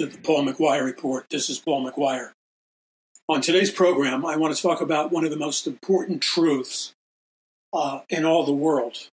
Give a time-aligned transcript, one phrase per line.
[0.00, 1.26] to the Paul McGuire Report.
[1.28, 2.30] This is Paul McGuire.
[3.28, 6.94] On today's program, I want to talk about one of the most important truths
[7.74, 9.08] uh, in all the world.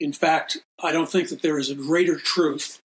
[0.00, 2.80] In fact, I don't think that there is a greater truth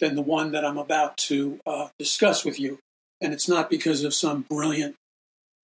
[0.00, 2.78] than the one that I'm about to uh, discuss with you.
[3.20, 4.94] And it's not because of some brilliant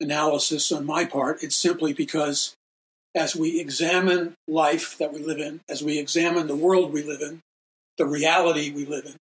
[0.02, 2.54] analysis on my part, it's simply because
[3.14, 7.22] as we examine life that we live in, as we examine the world we live
[7.22, 7.40] in,
[7.96, 9.16] the reality we live in,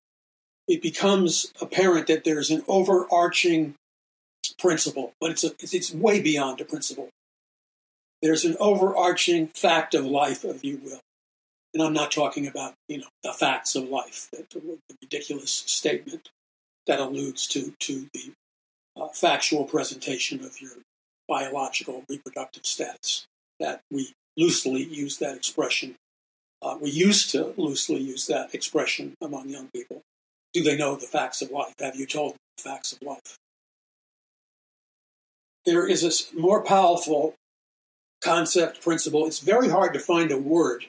[0.67, 3.75] it becomes apparent that there's an overarching
[4.57, 7.09] principle, but it's, a, it's way beyond a principle.
[8.21, 10.99] There's an overarching fact of life, if you will.
[11.73, 14.45] And I'm not talking about, you know, the facts of life, the,
[15.01, 16.29] ridiculous statement
[16.87, 18.31] that alludes to, to the
[18.95, 20.71] uh, factual presentation of your
[21.27, 23.25] biological reproductive status.
[23.59, 25.95] That we loosely use that expression.
[26.61, 30.01] Uh, we used to loosely use that expression among young people.
[30.53, 31.73] Do they know the facts of life?
[31.79, 33.37] Have you told them the facts of life?
[35.65, 37.35] There is a more powerful
[38.23, 39.25] concept, principle.
[39.25, 40.85] It's very hard to find a word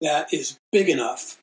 [0.00, 1.38] that is big enough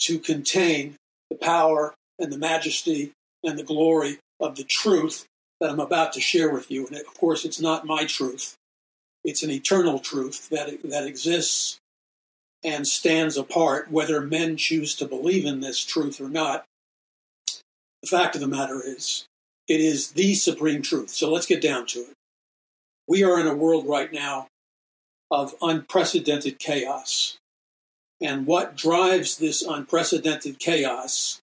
[0.00, 0.96] to contain
[1.30, 3.12] the power and the majesty
[3.44, 5.26] and the glory of the truth
[5.60, 6.86] that I'm about to share with you.
[6.86, 8.54] And of course, it's not my truth,
[9.24, 11.78] it's an eternal truth that, that exists
[12.62, 16.64] and stands apart, whether men choose to believe in this truth or not.
[18.02, 19.26] The fact of the matter is,
[19.68, 21.10] it is the supreme truth.
[21.10, 22.14] So let's get down to it.
[23.06, 24.46] We are in a world right now
[25.30, 27.38] of unprecedented chaos.
[28.20, 31.40] And what drives this unprecedented chaos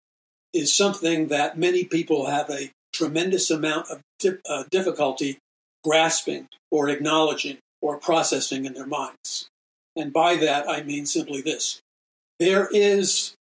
[0.53, 5.38] is something that many people have a tremendous amount of di- uh, difficulty
[5.84, 9.47] grasping or acknowledging or processing in their minds.
[9.96, 11.79] And by that, I mean simply this
[12.40, 13.34] there is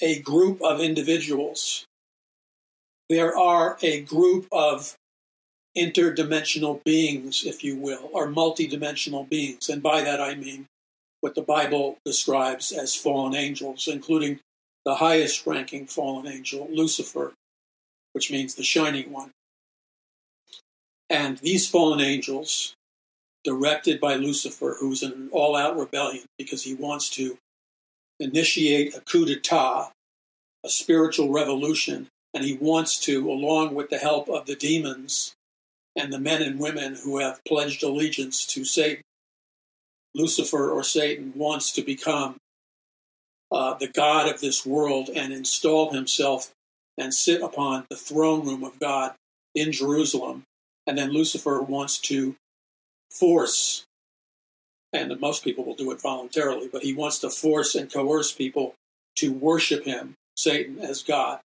[0.00, 1.84] a group of individuals,
[3.08, 4.96] there are a group of
[5.76, 9.68] interdimensional beings, if you will, or multidimensional beings.
[9.68, 10.66] And by that, I mean
[11.20, 14.40] what the Bible describes as fallen angels, including
[14.84, 17.32] the highest ranking fallen angel, Lucifer,
[18.12, 19.30] which means the shining one.
[21.10, 22.74] And these fallen angels,
[23.44, 27.38] directed by Lucifer, who's in an all out rebellion because he wants to
[28.20, 29.90] initiate a coup d'etat,
[30.64, 35.34] a spiritual revolution, and he wants to, along with the help of the demons
[35.96, 39.02] and the men and women who have pledged allegiance to Satan,
[40.14, 42.36] Lucifer or Satan wants to become
[43.50, 46.52] uh, the God of this world and install himself
[46.98, 49.14] and sit upon the throne room of God
[49.54, 50.44] in Jerusalem.
[50.86, 52.34] And then Lucifer wants to
[53.10, 53.84] force,
[54.92, 58.74] and most people will do it voluntarily, but he wants to force and coerce people
[59.16, 61.40] to worship him, Satan, as God.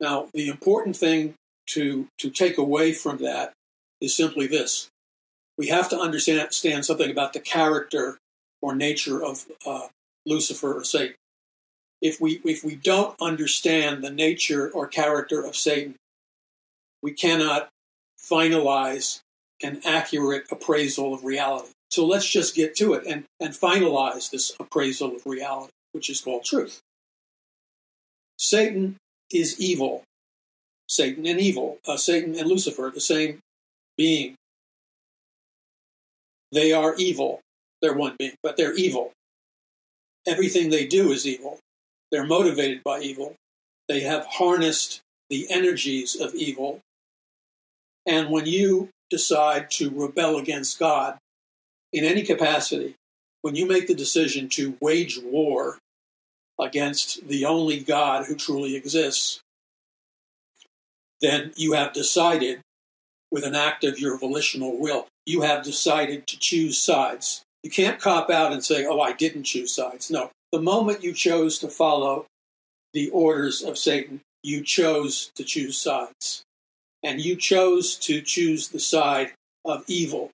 [0.00, 1.34] Now, the important thing
[1.70, 3.52] to, to take away from that
[4.00, 4.88] is simply this
[5.58, 8.18] we have to understand something about the character
[8.62, 9.88] or nature of uh,
[10.24, 11.16] Lucifer or Satan.
[12.00, 15.96] If we if we don't understand the nature or character of Satan,
[17.02, 17.68] we cannot
[18.18, 19.20] finalize
[19.62, 21.70] an accurate appraisal of reality.
[21.90, 26.20] So let's just get to it and, and finalize this appraisal of reality, which is
[26.20, 26.80] called truth.
[28.36, 28.96] Satan
[29.32, 30.02] is evil.
[30.88, 31.78] Satan and evil.
[31.86, 33.40] Uh, Satan and Lucifer, the same
[33.96, 34.34] being.
[36.52, 37.40] They are evil.
[37.82, 39.12] They're one being, but they're evil.
[40.26, 41.58] Everything they do is evil.
[42.10, 43.34] They're motivated by evil.
[43.88, 45.00] They have harnessed
[45.30, 46.80] the energies of evil.
[48.06, 51.18] And when you decide to rebel against God
[51.92, 52.94] in any capacity,
[53.42, 55.78] when you make the decision to wage war
[56.60, 59.40] against the only God who truly exists,
[61.20, 62.60] then you have decided
[63.30, 67.42] with an act of your volitional will, you have decided to choose sides.
[67.62, 70.10] You can't cop out and say, oh, I didn't choose sides.
[70.10, 70.30] No.
[70.52, 72.26] The moment you chose to follow
[72.94, 76.42] the orders of Satan, you chose to choose sides.
[77.02, 79.32] And you chose to choose the side
[79.64, 80.30] of evil.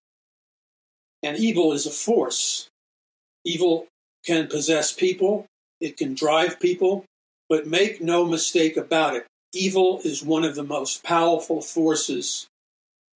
[1.23, 2.69] And evil is a force.
[3.45, 3.89] Evil
[4.25, 5.47] can possess people,
[5.85, 7.05] it can drive people,
[7.47, 9.27] but make no mistake about it.
[9.53, 12.47] Evil is one of the most powerful forces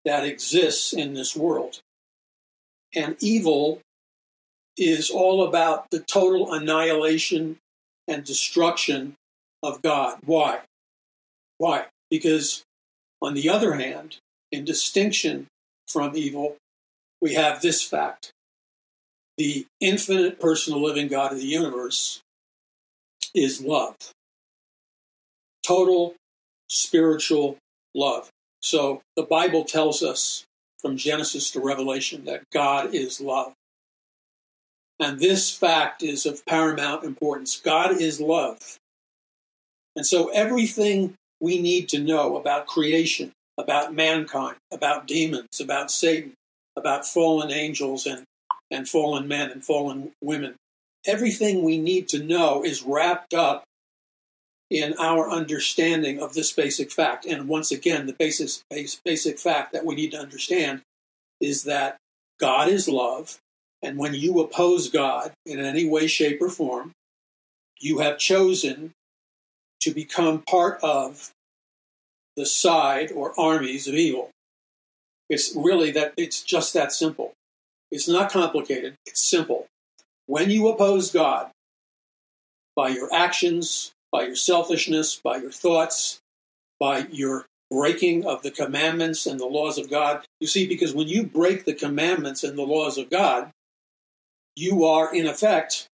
[0.04, 1.80] that exists in this world.
[2.94, 3.80] And evil
[4.76, 7.56] is all about the total annihilation
[8.06, 9.14] and destruction
[9.62, 10.18] of God.
[10.26, 10.60] Why?
[11.56, 11.86] Why?
[12.10, 12.64] Because,
[13.22, 14.18] on the other hand,
[14.52, 15.46] in distinction
[15.86, 16.56] from evil,
[17.22, 18.30] we have this fact
[19.38, 22.20] the infinite personal living God of the universe
[23.34, 23.96] is love.
[25.66, 26.14] total
[26.68, 27.58] spiritual
[27.94, 28.30] love.
[28.60, 30.44] So the Bible tells us
[30.80, 33.52] from Genesis to Revelation that God is love.
[35.00, 37.60] And this fact is of paramount importance.
[37.60, 38.78] God is love.
[39.96, 46.32] And so everything we need to know about creation, about mankind, about demons, about Satan,
[46.76, 48.24] about fallen angels and,
[48.70, 50.54] and fallen men and fallen women,
[51.06, 53.64] everything we need to know is wrapped up
[54.70, 57.24] in our understanding of this basic fact.
[57.24, 58.62] And once again, the basic,
[59.04, 60.82] basic fact that we need to understand
[61.40, 61.96] is that
[62.38, 63.38] God is love.
[63.82, 66.92] And when you oppose God in any way, shape, or form,
[67.80, 68.92] you have chosen
[69.80, 71.30] to become part of
[72.36, 74.30] the side or armies of evil.
[75.30, 77.32] It's really that, it's just that simple.
[77.90, 79.66] It's not complicated, it's simple.
[80.28, 81.50] When you oppose God
[82.76, 86.20] by your actions, by your selfishness, by your thoughts,
[86.78, 90.24] by your breaking of the commandments and the laws of God.
[90.40, 93.50] You see, because when you break the commandments and the laws of God,
[94.54, 95.88] you are in effect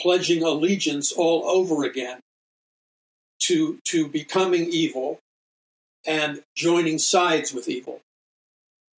[0.00, 2.20] pledging allegiance all over again
[3.40, 5.18] to, to becoming evil
[6.06, 8.00] and joining sides with evil.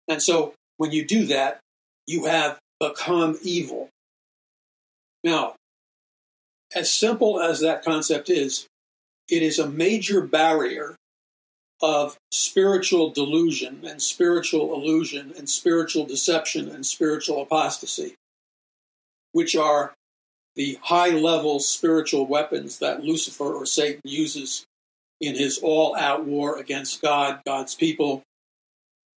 [0.07, 1.59] And so when you do that,
[2.07, 3.89] you have become evil.
[5.23, 5.55] Now,
[6.75, 8.67] as simple as that concept is,
[9.29, 10.95] it is a major barrier
[11.81, 18.15] of spiritual delusion and spiritual illusion and spiritual deception and spiritual apostasy,
[19.31, 19.93] which are
[20.55, 24.65] the high level spiritual weapons that Lucifer or Satan uses
[25.21, 28.23] in his all out war against God, God's people,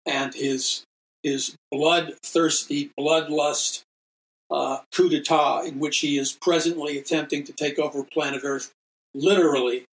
[0.06, 0.84] and his,
[1.24, 3.82] his bloodthirsty, bloodlust
[4.52, 8.72] uh, coup d'etat in which he is presently attempting to take over planet Earth.
[9.16, 9.86] Literally,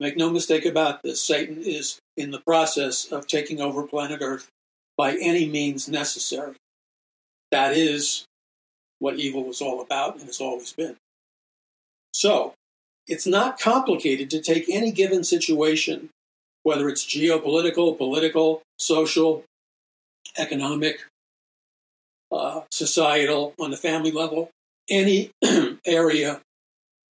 [0.00, 4.48] make no mistake about this, Satan is in the process of taking over planet Earth
[4.96, 6.54] by any means necessary.
[7.50, 8.24] That is
[8.98, 10.96] what evil was all about and has always been.
[12.12, 12.54] So,
[13.06, 16.08] it's not complicated to take any given situation,
[16.62, 19.44] whether it's geopolitical, political, social,
[20.38, 21.04] economic,
[22.32, 24.50] uh, societal, on the family level,
[24.88, 25.30] any
[25.86, 26.40] area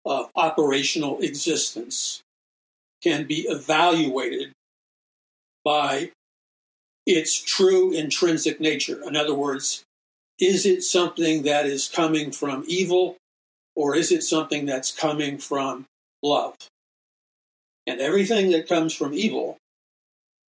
[0.05, 2.21] of operational existence
[3.03, 4.51] can be evaluated
[5.63, 6.11] by
[7.05, 9.01] its true intrinsic nature.
[9.07, 9.83] In other words,
[10.39, 13.17] is it something that is coming from evil
[13.75, 15.85] or is it something that's coming from
[16.21, 16.55] love?
[17.85, 19.57] And everything that comes from evil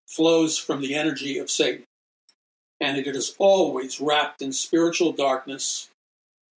[0.06, 1.84] flows from the energy of Satan
[2.80, 5.88] and it is always wrapped in spiritual darkness,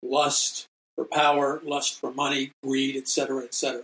[0.03, 3.83] lust for power, lust for money, greed, etc., etc.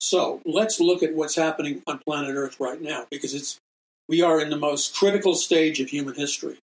[0.00, 3.58] So let's look at what's happening on planet Earth right now, because it's
[4.08, 6.58] we are in the most critical stage of human history.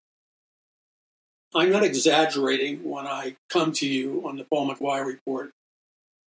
[1.56, 5.52] I'm not exaggerating when I come to you on the Paul McGuire report,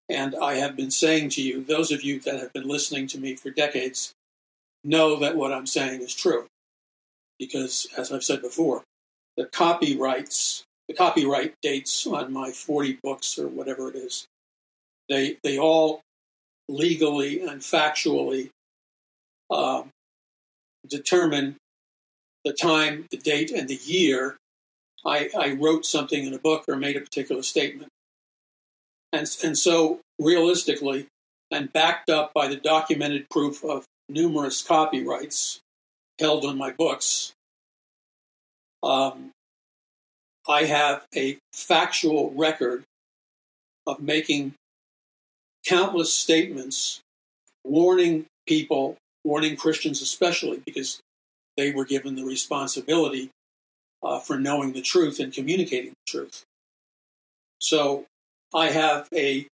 [0.09, 3.19] and I have been saying to you, those of you that have been listening to
[3.19, 4.13] me for decades,
[4.83, 6.47] know that what I'm saying is true
[7.41, 8.85] because, as I've said before,
[9.37, 14.27] the copyrights, the copyright dates on my 40 books or whatever it is,
[15.09, 16.03] they, they all
[16.69, 18.51] legally and factually
[19.51, 19.83] uh,
[20.87, 21.57] determine
[22.45, 24.37] the time, the date, and the year
[25.05, 27.89] I, I, wrote something in a book or made a particular statement.
[29.13, 31.07] And, and so, realistically,
[31.51, 35.61] and backed up by the documented proof of numerous copyrights,
[36.21, 37.33] held on my books.
[38.83, 39.31] Um,
[40.49, 42.85] I have a factual record
[43.87, 44.55] of making
[45.67, 47.01] countless statements
[47.65, 51.01] warning people, warning Christians especially, because
[51.57, 53.31] they were given the responsibility
[54.03, 56.45] uh, for knowing the truth and communicating the truth.
[57.59, 58.07] So
[58.55, 59.47] I have a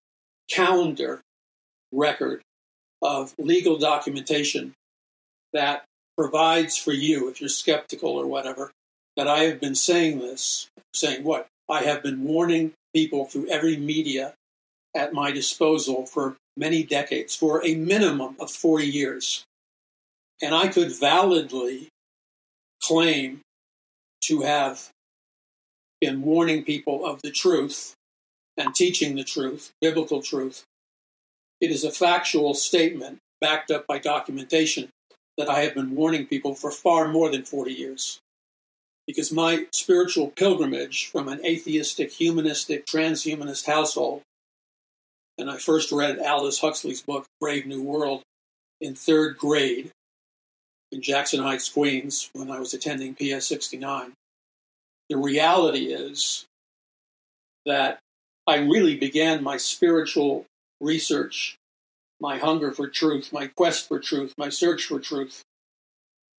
[0.50, 1.22] calendar
[1.92, 2.42] record
[3.02, 4.74] of legal documentation
[5.54, 5.84] that
[6.18, 8.72] provides for you, if you're skeptical or whatever,
[9.18, 11.48] that I have been saying this, saying what?
[11.70, 14.34] I have been warning people through every media
[14.96, 19.44] at my disposal for many decades, for a minimum of 40 years.
[20.42, 21.90] And I could validly
[22.82, 23.42] claim
[24.26, 24.90] to have
[26.00, 27.94] been warning people of the truth
[28.58, 30.64] and teaching the truth, biblical truth.
[31.60, 34.90] It is a factual statement backed up by documentation
[35.38, 38.20] that I have been warning people for far more than 40 years.
[39.08, 44.24] Because my spiritual pilgrimage from an atheistic, humanistic, transhumanist household
[45.38, 48.22] and I first read Aldous Huxley's book, Brave New World,
[48.80, 49.92] in third grade
[50.92, 54.14] in Jackson Heights, Queens, when I was attending PS 69.
[55.10, 56.46] The reality is
[57.66, 58.00] that
[58.48, 60.46] I really began my spiritual
[60.80, 61.56] research,
[62.20, 65.42] my hunger for truth, my quest for truth, my search for truth.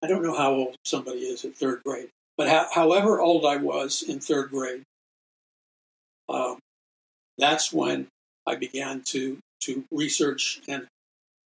[0.03, 3.57] I don't know how old somebody is at third grade, but ha- however old I
[3.57, 4.83] was in third grade,
[6.29, 6.59] um,
[7.37, 8.07] that's when
[8.45, 10.85] I began to to research and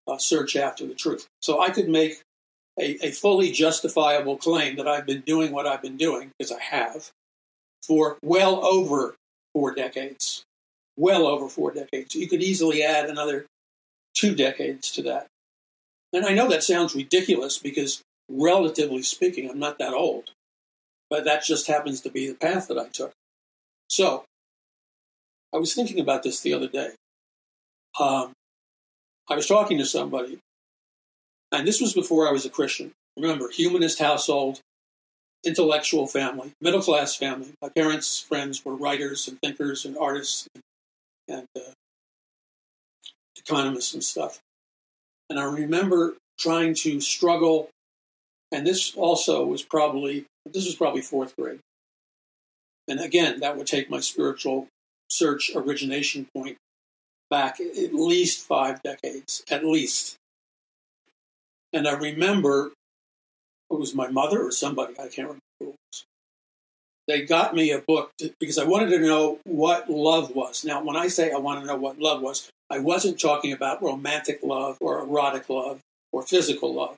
[0.07, 1.27] uh, search after the truth.
[1.41, 2.21] So I could make
[2.79, 6.61] a, a fully justifiable claim that I've been doing what I've been doing, because I
[6.61, 7.11] have,
[7.83, 9.15] for well over
[9.53, 10.43] four decades.
[10.95, 12.15] Well over four decades.
[12.15, 13.45] You could easily add another
[14.17, 15.27] two decades to that.
[16.13, 20.31] And I know that sounds ridiculous because, relatively speaking, I'm not that old.
[21.09, 23.11] But that just happens to be the path that I took.
[23.89, 24.25] So,
[25.53, 26.91] I was thinking about this the other day.
[27.99, 28.33] Um,
[29.29, 30.39] I was talking to somebody,
[31.51, 32.91] and this was before I was a Christian.
[33.17, 34.59] Remember, humanist household,
[35.45, 37.53] intellectual family, middle class family.
[37.61, 40.63] My parents' friends were writers and thinkers and artists and,
[41.27, 41.71] and uh,
[43.47, 44.39] economists and stuff.
[45.29, 47.69] And I remember trying to struggle,
[48.51, 51.59] and this also was probably this was probably fourth grade.
[52.87, 54.67] And again, that would take my spiritual
[55.09, 56.57] search origination point
[57.29, 60.15] back at least five decades, at least.
[61.73, 62.71] And I remember
[63.69, 66.05] it was my mother or somebody, I can't remember who it was.
[67.09, 70.63] They got me a book to, because I wanted to know what love was.
[70.63, 73.81] Now, when I say I want to know what love was, I wasn't talking about
[73.81, 75.79] romantic love or erotic love
[76.11, 76.97] or physical love.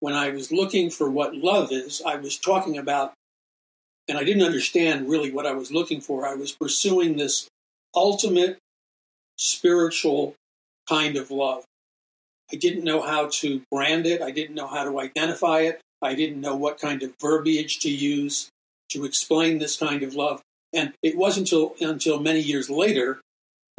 [0.00, 3.12] When I was looking for what love is, I was talking about,
[4.08, 6.26] and I didn't understand really what I was looking for.
[6.26, 7.48] I was pursuing this
[7.94, 8.56] ultimate
[9.36, 10.34] spiritual
[10.88, 11.64] kind of love.
[12.52, 14.22] I didn't know how to brand it.
[14.22, 15.80] I didn't know how to identify it.
[16.02, 18.48] I didn't know what kind of verbiage to use
[18.90, 20.40] to explain this kind of love.
[20.72, 23.20] And it wasn't until, until many years later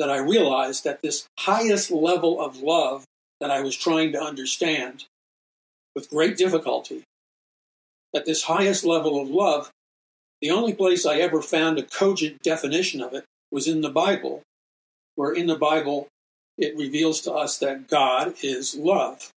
[0.01, 3.05] that I realized that this highest level of love
[3.39, 5.05] that I was trying to understand
[5.93, 7.03] with great difficulty,
[8.11, 9.69] that this highest level of love,
[10.41, 14.41] the only place I ever found a cogent definition of it was in the Bible
[15.13, 16.07] where in the Bible
[16.57, 19.29] it reveals to us that God is love.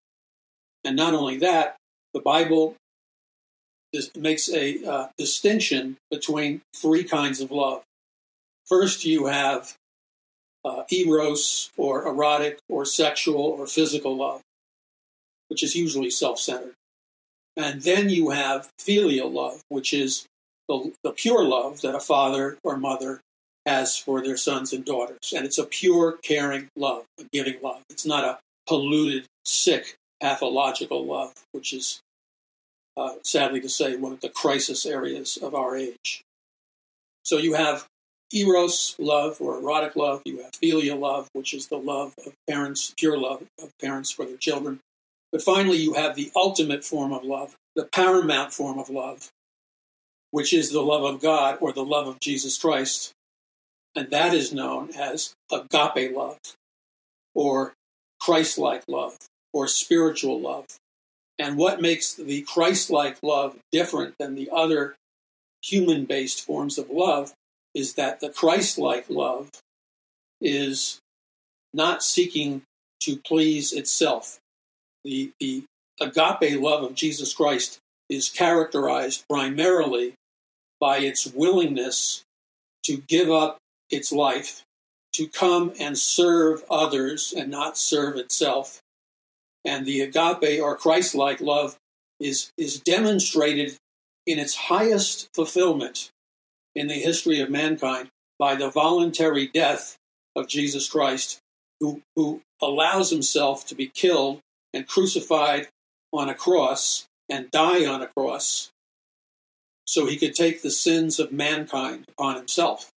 [0.82, 1.76] And not only that,
[2.14, 2.74] the Bible
[4.16, 7.82] makes a uh, distinction between three kinds of love.
[8.64, 9.74] First, you have
[10.64, 14.40] uh, eros, or erotic, or sexual, or physical love,
[15.48, 16.74] which is usually self centered.
[17.56, 20.26] And then you have filial love, which is
[20.68, 23.20] the, the pure love that a father or mother
[23.66, 25.32] has for their sons and daughters.
[25.34, 27.82] And it's a pure, caring love, a giving love.
[27.88, 32.00] It's not a polluted, sick, pathological love, which is,
[32.96, 36.22] uh, sadly to say, one of the crisis areas of our age.
[37.22, 37.86] So you have
[38.34, 42.92] eros love or erotic love, you have filial love, which is the love of parents,
[42.98, 44.80] pure love of parents for their children.
[45.32, 49.30] But finally, you have the ultimate form of love, the paramount form of love,
[50.30, 53.12] which is the love of God or the love of Jesus Christ,
[53.94, 56.38] and that is known as agape love,
[57.34, 57.74] or
[58.20, 59.16] Christ like love,
[59.52, 60.66] or spiritual love.
[61.38, 64.94] And what makes the Christ like love different than the other
[65.62, 67.32] human based forms of love
[67.74, 69.50] is that the Christ like love
[70.40, 71.00] is
[71.72, 72.62] not seeking
[73.00, 74.38] to please itself.
[75.04, 75.64] The, the
[76.00, 77.78] agape love of Jesus Christ
[78.08, 80.14] is characterized primarily
[80.80, 82.22] by its willingness
[82.84, 83.58] to give up
[83.90, 84.62] its life
[85.14, 88.80] to come and serve others and not serve itself.
[89.64, 91.76] And the agape or Christ like love
[92.18, 93.76] is, is demonstrated
[94.26, 96.10] in its highest fulfillment
[96.74, 99.96] in the history of mankind by the voluntary death
[100.34, 101.40] of Jesus Christ,
[101.80, 104.40] who, who allows himself to be killed
[104.72, 105.68] and crucified
[106.12, 108.70] on a cross and die on a cross
[109.86, 112.90] so he could take the sins of mankind upon himself.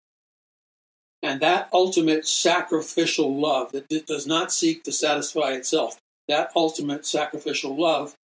[1.22, 7.75] And that ultimate sacrificial love that does not seek to satisfy itself, that ultimate sacrificial
[7.75, 8.15] love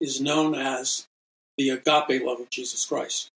[0.00, 1.06] is known as
[1.58, 3.30] the agape love of Jesus Christ.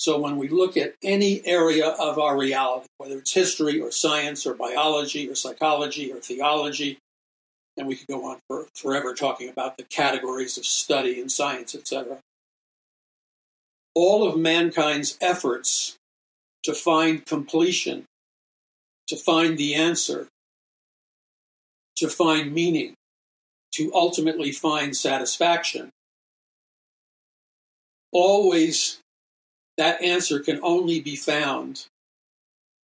[0.00, 4.46] So when we look at any area of our reality, whether it's history or science
[4.46, 6.96] or biology or psychology or theology,
[7.76, 11.74] and we could go on for forever talking about the categories of study in science,
[11.74, 12.16] etc.
[13.94, 15.96] All of mankind's efforts
[16.62, 18.06] to find completion
[19.08, 20.28] to find the answer,
[21.96, 22.94] to find meaning,
[23.72, 25.90] to ultimately find satisfaction,
[28.12, 29.00] always
[29.80, 31.86] that answer can only be found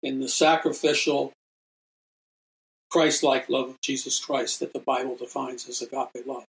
[0.03, 1.31] in the sacrificial,
[2.91, 6.45] Christ like love of Jesus Christ that the Bible defines as agape love.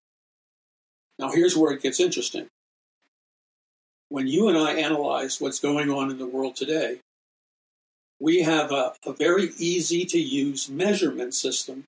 [1.19, 2.47] Now, here's where it gets interesting.
[4.09, 7.01] When you and I analyze what's going on in the world today,
[8.21, 11.83] we have a, a very easy to use measurement system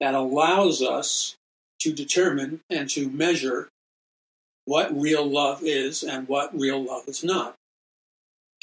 [0.00, 1.34] that allows us
[1.80, 3.68] to determine and to measure
[4.64, 7.57] what real love is and what real love is not.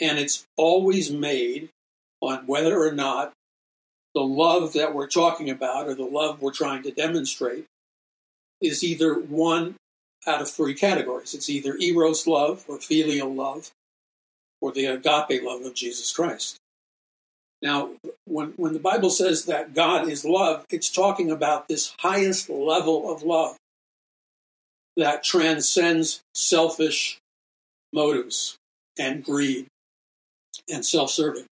[0.01, 1.69] And it's always made
[2.21, 3.33] on whether or not
[4.13, 7.65] the love that we're talking about or the love we're trying to demonstrate
[8.61, 9.75] is either one
[10.25, 11.33] out of three categories.
[11.33, 13.71] It's either eros love or filial love
[14.61, 16.57] or the agape love of Jesus Christ.
[17.61, 17.91] Now,
[18.25, 23.11] when, when the Bible says that God is love, it's talking about this highest level
[23.11, 23.57] of love
[24.97, 27.17] that transcends selfish
[27.91, 28.55] motives
[28.97, 29.67] and greed
[30.69, 31.45] and self serving.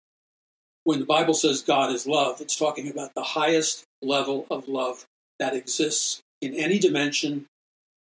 [0.85, 5.05] When the Bible says God is love, it's talking about the highest level of love
[5.39, 7.47] that exists in any dimension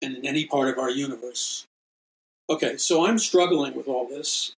[0.02, 1.66] and in any part of our universe.
[2.48, 4.52] Okay, so I'm struggling with all this.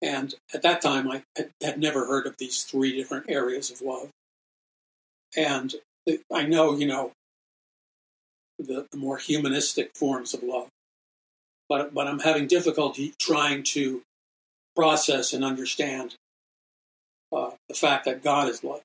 [0.00, 1.22] And at that time, I
[1.62, 4.10] had never heard of these three different areas of love.
[5.36, 5.74] And
[6.32, 7.12] I know, you know,
[8.58, 10.68] the, the more humanistic forms of love.
[11.68, 14.02] But, but I'm having difficulty trying to
[14.74, 16.16] process and understand
[17.32, 18.82] uh, the fact that God is love.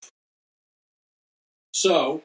[1.73, 2.21] So,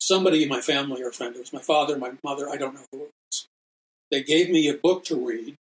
[0.00, 2.84] somebody in my family or friend, it was my father, my mother, I don't know
[2.92, 3.46] who it was,
[4.10, 5.54] they gave me a book to read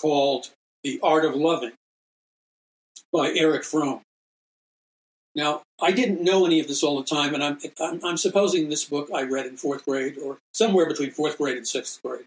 [0.00, 0.50] called
[0.82, 1.72] The Art of Loving
[3.12, 4.00] by Erich Fromm.
[5.34, 8.68] Now, I didn't know any of this all the time, and I'm, I'm, I'm, supposing
[8.68, 12.24] this book I read in fourth grade or somewhere between fourth grade and sixth grade.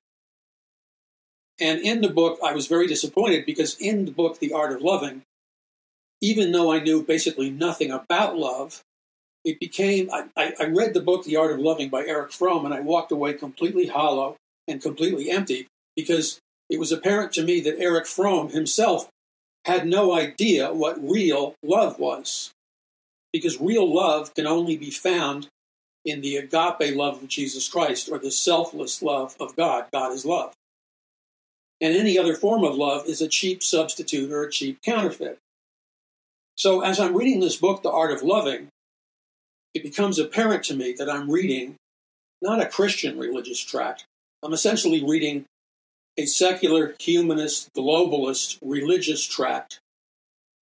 [1.60, 4.82] And in the book, I was very disappointed because in the book, The Art of
[4.82, 5.22] Loving,
[6.22, 8.82] even though I knew basically nothing about love,
[9.46, 12.74] it became, I, I read the book, The Art of Loving by Erich Fromm, and
[12.74, 14.38] I walked away completely hollow
[14.68, 16.40] and completely empty because
[16.70, 19.10] it was apparent to me that Erich Fromm himself
[19.66, 22.52] had no idea what real love was
[23.32, 25.48] because real love can only be found
[26.06, 29.86] in the agape love of Jesus Christ or the selfless love of God.
[29.92, 30.54] God is love.
[31.84, 35.38] And any other form of love is a cheap substitute or a cheap counterfeit.
[36.56, 38.70] So as I'm reading this book, The Art of Loving,
[39.74, 41.76] it becomes apparent to me that I'm reading
[42.42, 44.06] not a Christian religious tract.
[44.42, 45.44] I'm essentially reading
[46.18, 49.82] a secular, humanist, globalist religious tract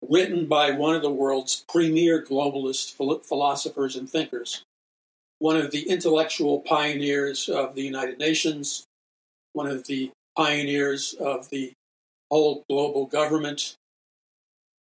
[0.01, 4.63] written by one of the world's premier globalist philosophers and thinkers,
[5.37, 8.85] one of the intellectual pioneers of the United Nations,
[9.53, 11.73] one of the pioneers of the
[12.29, 13.75] whole global government,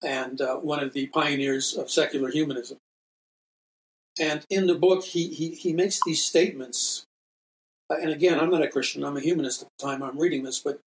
[0.02, 2.78] and uh, one of the pioneers of secular humanism.
[4.18, 7.04] And in the book, he, he, he makes these statements.
[7.90, 10.42] Uh, and again, I'm not a Christian, I'm a humanist at the time I'm reading
[10.42, 10.80] this, but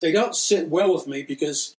[0.00, 1.76] they don't sit well with me because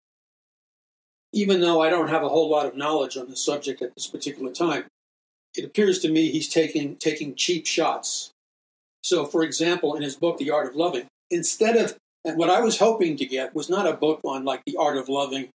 [1.33, 4.07] even though I don't have a whole lot of knowledge on the subject at this
[4.07, 4.85] particular time,
[5.55, 8.31] it appears to me he's taking taking cheap shots.
[9.03, 12.61] So, for example, in his book, The Art of Loving, instead of and what I
[12.61, 15.49] was hoping to get was not a book on like the art of loving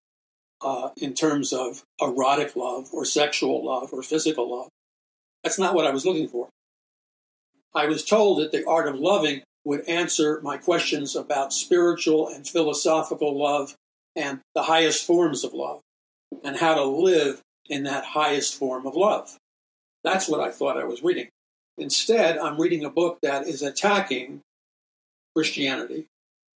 [0.61, 4.69] uh, in terms of erotic love or sexual love or physical love.
[5.43, 6.49] That's not what I was looking for.
[7.73, 12.47] I was told that the art of loving would answer my questions about spiritual and
[12.47, 13.75] philosophical love
[14.15, 15.81] and the highest forms of love
[16.43, 19.37] and how to live in that highest form of love.
[20.03, 21.29] That's what I thought I was reading.
[21.77, 24.41] Instead, I'm reading a book that is attacking
[25.35, 26.07] Christianity,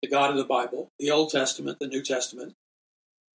[0.03, 2.55] the God of the Bible, the Old Testament, the New Testament.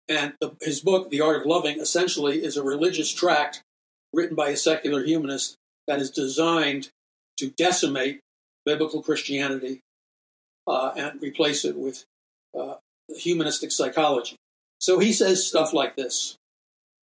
[0.08, 3.62] And the, his book, The Art of Loving, essentially is a religious tract
[4.14, 5.56] written by a secular humanist
[5.88, 6.90] that is designed
[7.38, 8.20] to decimate
[8.66, 9.82] biblical Christianity
[10.68, 12.06] uh, and replace it with
[12.58, 12.76] uh,
[13.10, 14.36] humanistic psychology.
[14.80, 16.36] So he says stuff like this,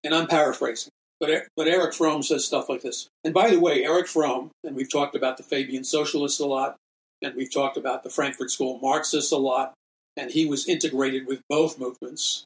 [0.03, 3.07] and I'm paraphrasing, but, but Erich Fromm says stuff like this.
[3.23, 6.77] And by the way, Erich Fromm, and we've talked about the Fabian socialists a lot,
[7.21, 9.73] and we've talked about the Frankfurt School Marxists a lot,
[10.15, 12.45] and he was integrated with both movements.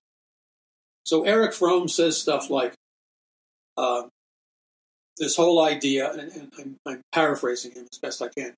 [1.06, 2.74] So Erich Fromm says stuff like
[3.78, 4.04] uh,
[5.18, 8.54] this whole idea, and, and I'm, I'm paraphrasing him as best I can.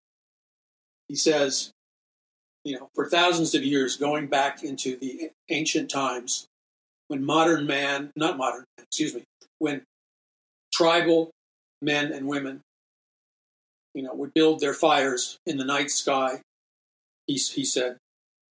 [1.08, 1.72] He says,
[2.64, 6.48] you know, for thousands of years, going back into the ancient times,
[7.08, 9.24] when modern man, not modern, excuse me,
[9.60, 9.84] when
[10.74, 11.30] tribal
[11.82, 12.62] men and women,
[13.96, 16.42] you know, would build their fires in the night sky,
[17.26, 17.98] he, he said,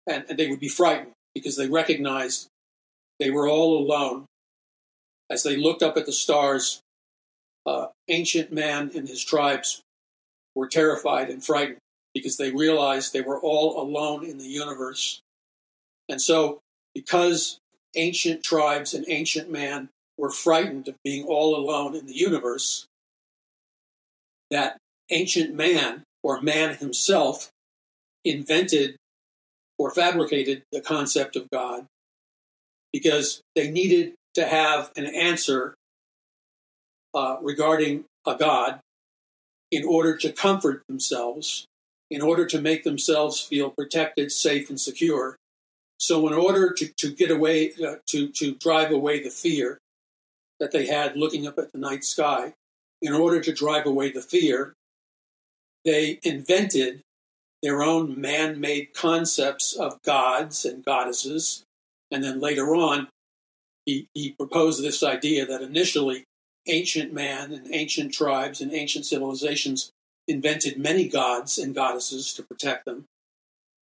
[0.06, 2.48] and, and they would be frightened because they recognized
[3.18, 4.26] they were all alone.
[5.30, 6.80] As they looked up at the stars,
[7.66, 9.80] uh, ancient man and his tribes
[10.54, 11.78] were terrified and frightened
[12.12, 15.20] because they realized they were all alone in the universe.
[16.08, 16.58] And so,
[16.94, 17.58] because
[17.94, 22.86] ancient tribes and ancient man were frightened of being all alone in the universe,
[24.50, 24.76] that
[25.10, 27.50] ancient man, or man himself,
[28.24, 28.96] invented
[29.78, 31.86] or fabricated the concept of God
[32.92, 35.74] because they needed to have an answer
[37.14, 38.80] uh, regarding a God
[39.70, 41.66] in order to comfort themselves,
[42.10, 45.36] in order to make themselves feel protected, safe, and secure.
[45.98, 49.78] So, in order to, to get away, uh, to, to drive away the fear
[50.58, 52.54] that they had looking up at the night sky,
[53.02, 54.74] in order to drive away the fear,
[55.84, 57.02] they invented
[57.62, 61.62] their own man made concepts of gods and goddesses.
[62.10, 63.08] And then later on,
[63.84, 66.24] he, he proposed this idea that initially
[66.66, 69.90] ancient man and ancient tribes and ancient civilizations
[70.28, 73.04] invented many gods and goddesses to protect them.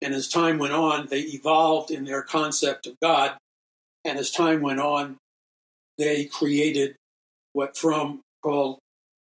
[0.00, 3.36] And as time went on, they evolved in their concept of God.
[4.04, 5.16] And as time went on,
[5.98, 6.94] they created
[7.52, 8.78] what Fromm called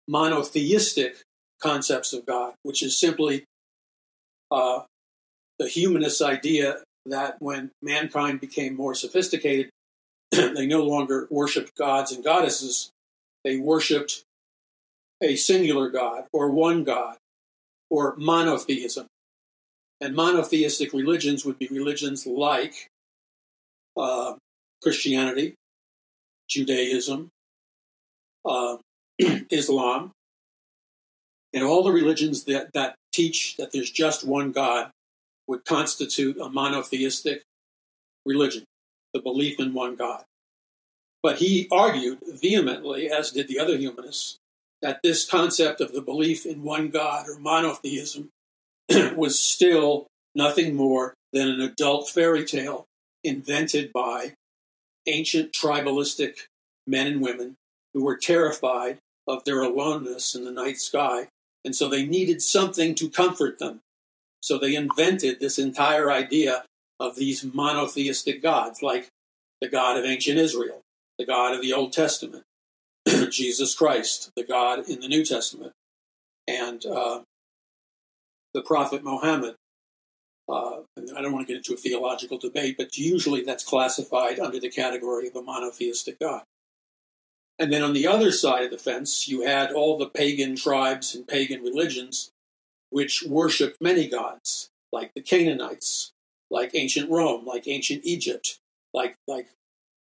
[0.07, 1.21] monotheistic
[1.63, 3.45] concepts of God, which is simply
[4.52, 4.82] uh,
[5.58, 9.69] the humanist idea that when mankind became more sophisticated,
[10.32, 12.91] they no longer worshipped gods and goddesses,
[13.43, 14.23] they worshipped
[15.21, 17.17] a singular God or one God
[17.89, 19.08] or monotheism.
[20.02, 22.89] And monotheistic religions would be religions like
[23.95, 24.34] uh,
[24.82, 25.56] Christianity,
[26.49, 27.30] Judaism,
[28.45, 28.78] uh,
[29.49, 30.12] Islam,
[31.53, 34.91] and all the religions that, that teach that there's just one God
[35.47, 37.43] would constitute a monotheistic
[38.25, 38.63] religion,
[39.13, 40.23] the belief in one God.
[41.21, 44.37] But he argued vehemently, as did the other humanists,
[44.81, 48.29] that this concept of the belief in one God or monotheism
[49.15, 52.85] was still nothing more than an adult fairy tale
[53.23, 54.33] invented by
[55.07, 56.47] ancient tribalistic
[56.85, 57.55] men and women
[57.93, 61.27] who were terrified of their aloneness in the night sky,
[61.65, 63.82] and so they needed something to comfort them.
[64.41, 66.65] So they invented this entire idea
[66.99, 69.10] of these monotheistic gods, like
[69.62, 70.82] the God of ancient Israel,
[71.17, 72.43] the God of the Old Testament,
[73.30, 75.73] Jesus Christ, the God in the New Testament,
[76.47, 77.21] and uh,
[78.54, 79.56] the Prophet Muhammad.
[80.49, 80.82] Uh,
[81.15, 84.69] I don't want to get into a theological debate, but usually that's classified under the
[84.69, 86.43] category of a monotheistic God.
[87.59, 91.13] And then on the other side of the fence, you had all the pagan tribes
[91.13, 92.31] and pagan religions
[92.93, 96.11] which worshiped many gods, like the Canaanites,
[96.51, 98.59] like ancient Rome, like ancient Egypt,
[98.93, 99.47] like, like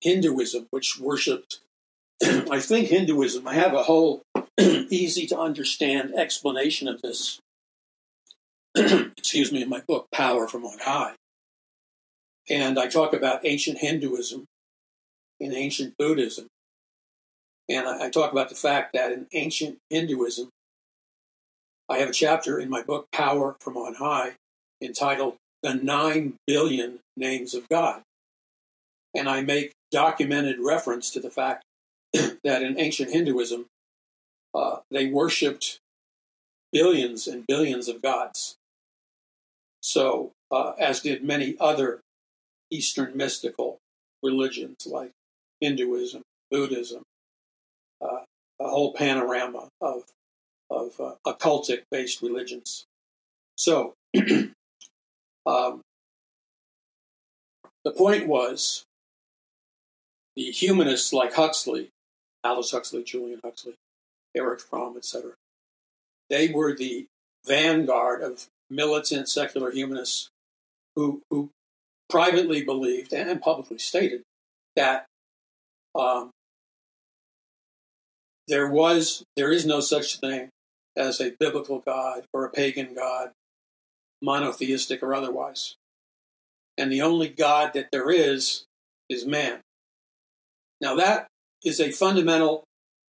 [0.02, 1.60] Hinduism, which worshipped,
[2.24, 4.24] I think Hinduism, I have a whole
[4.60, 7.40] easy to understand explanation of this,
[8.76, 11.14] excuse me, in my book, Power from On High.
[12.50, 14.46] And I talk about ancient Hinduism
[15.40, 16.48] and ancient Buddhism.
[17.70, 20.50] And I, I talk about the fact that in ancient Hinduism,
[21.88, 24.34] I have a chapter in my book, Power from On High,
[24.82, 28.02] entitled The Nine Billion Names of God.
[29.16, 31.64] And I make documented reference to the fact
[32.14, 33.66] that in ancient Hinduism,
[34.54, 35.80] uh, they worshipped
[36.72, 38.56] billions and billions of gods.
[39.82, 42.02] So, uh, as did many other
[42.72, 43.78] Eastern mystical
[44.22, 45.12] religions like
[45.62, 47.04] Hinduism, Buddhism,
[48.02, 48.24] uh,
[48.60, 50.04] a whole panorama of,
[50.70, 52.86] of uh, occultic based religions.
[53.56, 53.94] So,
[55.46, 55.82] um,
[57.84, 58.84] the point was
[60.36, 61.90] the humanists like Huxley,
[62.44, 63.74] Aldous Huxley, Julian Huxley,
[64.36, 65.34] Erich Fromm, etc.,
[66.30, 67.08] they were the
[67.46, 70.30] vanguard of militant secular humanists
[70.96, 71.50] who, who
[72.10, 74.22] privately believed and publicly stated
[74.76, 75.06] that
[75.96, 76.30] um,
[78.50, 80.50] there was there is no such thing
[80.98, 83.32] as a biblical God or a pagan God,
[84.22, 85.76] monotheistic or otherwise.
[86.78, 88.66] And the only God that there is
[89.10, 89.60] is man.
[90.82, 91.28] Now, that
[91.64, 92.64] is a fundamental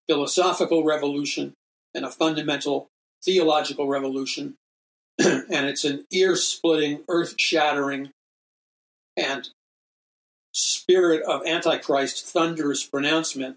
[0.08, 1.54] philosophical revolution
[1.94, 2.88] and a fundamental
[3.24, 4.54] theological revolution.
[5.18, 8.10] and it's an ear splitting, earth shattering,
[9.16, 9.50] and
[10.52, 13.56] spirit of Antichrist thunderous pronouncement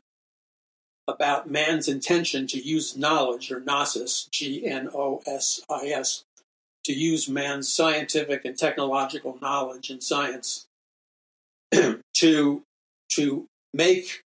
[1.08, 6.24] about man's intention to use knowledge, or gnosis, G N O S I S,
[6.86, 10.66] to use man's scientific and technological knowledge and science
[12.14, 12.64] to,
[13.10, 14.22] to make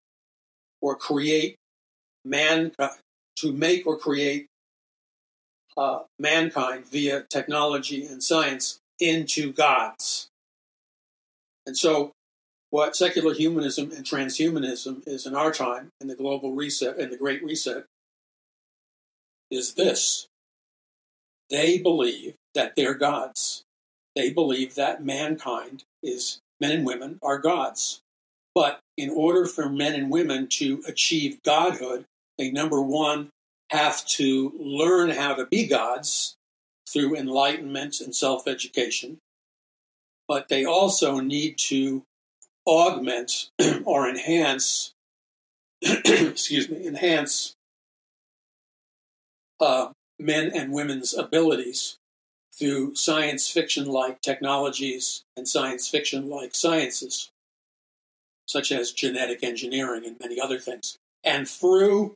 [0.81, 1.55] or create
[2.23, 2.71] man,
[3.37, 4.47] to make or create
[5.77, 10.27] uh, mankind via technology and science into gods.
[11.65, 12.11] And so,
[12.69, 17.17] what secular humanism and transhumanism is in our time, in the global reset and the
[17.17, 17.85] Great Reset,
[19.49, 20.27] is this.
[21.49, 23.63] They believe that they're gods.
[24.15, 28.01] They believe that mankind is, men and women are gods.
[28.53, 32.05] But in order for men and women to achieve godhood,
[32.37, 33.29] they number one
[33.69, 36.35] have to learn how to be gods
[36.91, 39.19] through enlightenment and self education,
[40.27, 42.01] but they also need to
[42.67, 43.49] augment
[43.85, 44.93] or enhance,
[45.81, 47.55] excuse me, enhance
[49.59, 51.97] uh, men and women's abilities
[52.53, 57.29] through science fiction like technologies and science fiction like sciences,
[58.47, 60.97] such as genetic engineering and many other things.
[61.23, 62.15] And through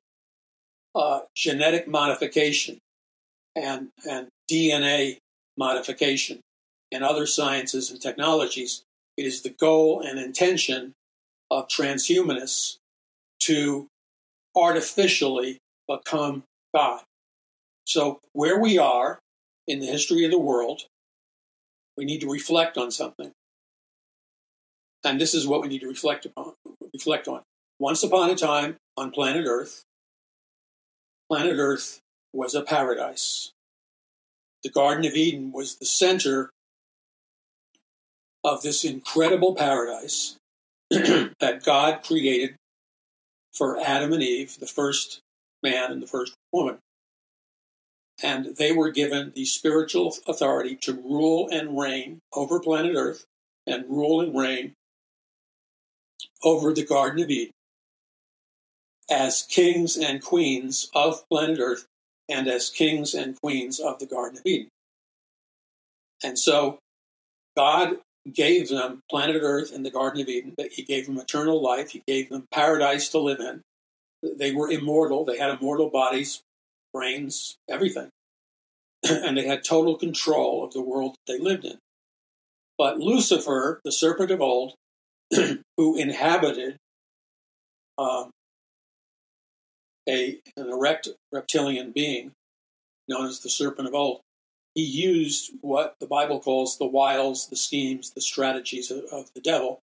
[0.96, 2.80] uh, genetic modification
[3.56, 5.18] and, and DNA
[5.58, 6.42] modification
[6.92, 8.84] and other sciences and technologies,
[9.17, 10.93] it is the goal and intention
[11.50, 12.78] of transhumanists
[13.41, 13.88] to
[14.56, 16.43] artificially become
[16.74, 17.02] God.
[17.86, 19.19] So, where we are
[19.67, 20.84] in the history of the world,
[21.97, 23.32] we need to reflect on something.
[25.04, 26.54] And this is what we need to reflect upon,
[26.93, 27.41] reflect on.
[27.80, 29.84] Once upon a time on planet Earth,
[31.30, 32.00] planet Earth
[32.34, 33.52] was a paradise.
[34.63, 36.52] The Garden of Eden was the center
[38.43, 40.36] of this incredible paradise
[40.89, 42.56] that God created
[43.54, 45.19] for Adam and Eve, the first
[45.62, 46.77] man and the first woman
[48.23, 53.25] and they were given the spiritual authority to rule and reign over planet Earth
[53.65, 54.73] and rule and reign
[56.43, 57.54] over the Garden of Eden
[59.10, 61.86] as kings and queens of planet Earth
[62.30, 64.69] and as kings and queens of the Garden of Eden.
[66.23, 66.77] And so
[67.58, 67.97] God
[68.32, 70.56] gave them planet Earth and the Garden of Eden.
[70.72, 71.92] He gave them eternal life.
[71.92, 73.62] He gave them paradise to live in.
[74.38, 75.26] They were immortal.
[75.26, 76.42] They had immortal bodies,
[76.94, 78.10] brains, everything.
[79.10, 81.78] and they had total control of the world that they lived in.
[82.78, 84.76] But Lucifer, the serpent of old,
[85.78, 86.78] who inhabited
[87.98, 88.30] um,
[90.08, 92.32] a, an erect reptilian being
[93.08, 94.22] known as the serpent of old,
[94.76, 99.42] he used what the Bible calls the wiles, the schemes, the strategies of, of the
[99.42, 99.80] devil,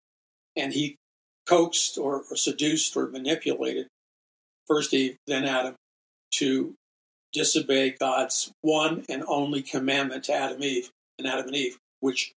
[0.56, 0.96] and he
[1.46, 3.88] coaxed or, or seduced or manipulated
[4.68, 5.74] first Eve, then Adam,
[6.34, 6.74] to
[7.32, 12.32] disobey God's one and only commandment to Adam and Eve and Adam and Eve, which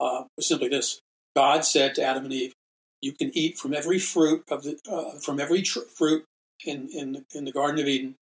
[0.00, 1.00] uh, was simply this:
[1.34, 2.52] God said to Adam and Eve,
[3.00, 6.24] "You can eat from every fruit of the uh, from every tr- fruit
[6.64, 8.16] in in in the Garden of Eden,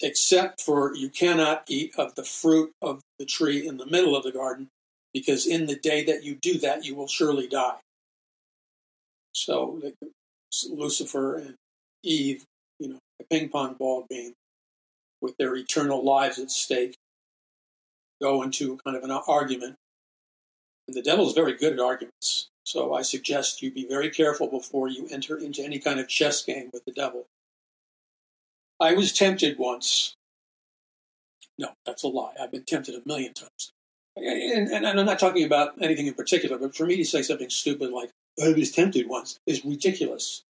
[0.00, 4.22] except for you cannot eat of the fruit of the tree in the middle of
[4.22, 4.68] the garden,
[5.12, 7.80] because in the day that you do that, you will surely die."
[9.32, 9.80] So
[10.68, 11.54] Lucifer and
[12.02, 12.44] Eve,
[12.78, 14.34] you know, a ping pong ball game
[15.20, 16.96] with their eternal lives at stake
[18.20, 19.76] go into kind of an argument.
[20.86, 22.48] And the devil is very good at arguments.
[22.64, 26.42] So I suggest you be very careful before you enter into any kind of chess
[26.44, 27.26] game with the devil.
[28.80, 30.14] I was tempted once.
[31.58, 32.34] No, that's a lie.
[32.40, 33.72] I've been tempted a million times.
[34.16, 37.50] And, and, I'm not talking about anything in particular, but for me to say something
[37.50, 38.10] stupid like,
[38.42, 40.42] I was tempted once, is ridiculous.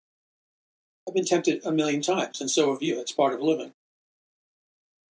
[1.06, 2.96] I've been tempted a million times, and so have you.
[2.96, 3.72] That's part of living.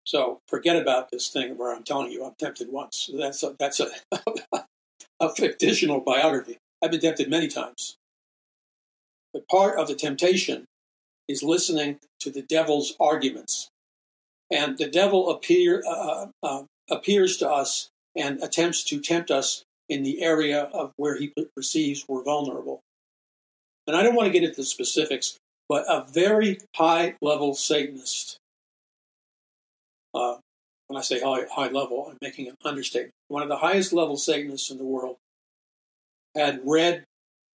[0.05, 3.09] So forget about this thing where I'm telling you I'm tempted once.
[3.13, 3.89] That's a, that's a,
[5.19, 6.57] a fictional biography.
[6.83, 7.97] I've been tempted many times.
[9.33, 10.65] But part of the temptation
[11.27, 13.69] is listening to the devil's arguments.
[14.51, 20.03] And the devil appear, uh, uh, appears to us and attempts to tempt us in
[20.03, 22.81] the area of where he perceives we're vulnerable.
[23.87, 28.37] And I don't want to get into the specifics, but a very high level Satanist
[30.15, 30.37] uh,
[30.87, 33.13] when I say high, high level, I'm making an understatement.
[33.27, 35.17] One of the highest level Satanists in the world
[36.35, 37.05] had read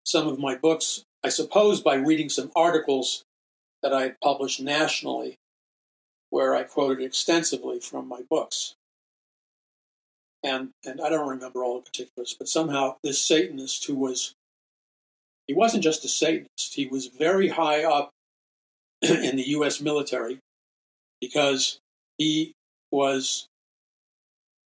[0.03, 3.23] some of my books, I suppose by reading some articles
[3.83, 5.37] that I had published nationally,
[6.29, 8.75] where I quoted extensively from my books.
[10.43, 14.33] And, and I don't remember all the particulars, but somehow this Satanist who was,
[15.47, 18.11] he wasn't just a Satanist, he was very high up
[19.01, 19.81] in the U.S.
[19.81, 20.39] military
[21.19, 21.79] because
[22.17, 22.53] he
[22.91, 23.47] was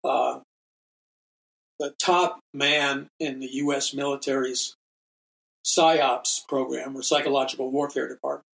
[0.04, 0.40] uh,
[1.78, 3.94] the top man in the U.S.
[3.94, 4.74] military's
[5.66, 8.47] PSYOPs program or psychological warfare department.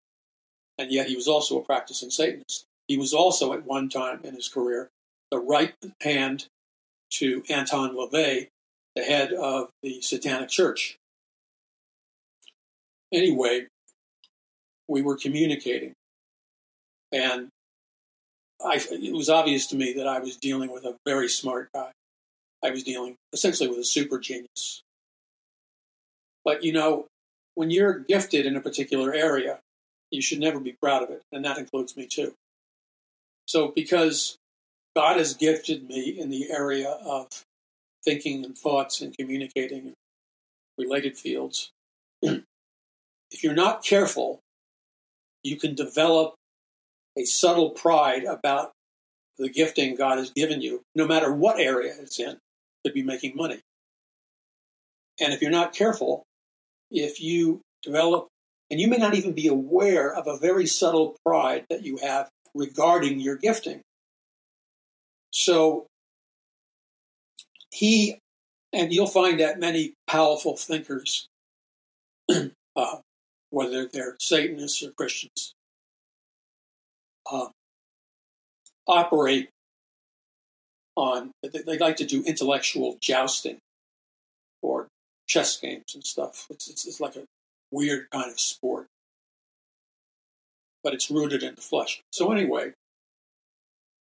[0.78, 2.66] And yet he was also a practicing Satanist.
[2.88, 4.90] He was also at one time in his career
[5.32, 6.48] the right hand
[7.12, 8.50] to Anton LaVey,
[8.96, 10.98] the head of the Satanic Church.
[13.12, 13.68] Anyway,
[14.88, 15.94] we were communicating,
[17.12, 17.50] and
[18.64, 21.92] I, it was obvious to me that I was dealing with a very smart guy.
[22.64, 24.82] I was dealing essentially with a super genius.
[26.46, 27.08] But you know,
[27.56, 29.60] when you're gifted in a particular area,
[30.14, 32.36] you should never be proud of it, and that includes me too.
[33.46, 34.38] So, because
[34.96, 37.44] God has gifted me in the area of
[38.06, 39.94] thinking and thoughts and communicating in
[40.78, 41.72] related fields,
[42.22, 42.44] if
[43.42, 44.40] you're not careful,
[45.44, 46.36] you can develop
[47.18, 48.72] a subtle pride about
[49.40, 52.38] the gifting God has given you, no matter what area it's in,
[52.86, 53.62] could be making money.
[55.20, 56.24] And if you're not careful,
[56.92, 58.28] if you develop,
[58.74, 62.28] and you may not even be aware of a very subtle pride that you have
[62.56, 63.82] regarding your gifting.
[65.30, 65.86] So
[67.70, 68.18] he,
[68.74, 71.28] and you'll find that many powerful thinkers,
[72.76, 72.98] uh,
[73.52, 75.54] whether they're Satanists or Christians,
[77.32, 77.50] uh,
[78.88, 79.50] operate
[80.96, 83.60] on, they like to do intellectual jousting
[84.64, 84.88] or
[85.28, 86.48] chess games and stuff.
[86.50, 87.26] It's, it's, it's like a
[87.74, 88.88] weird kind of sport,
[90.84, 92.02] but it's rooted in the flesh.
[92.12, 92.74] So, anyway,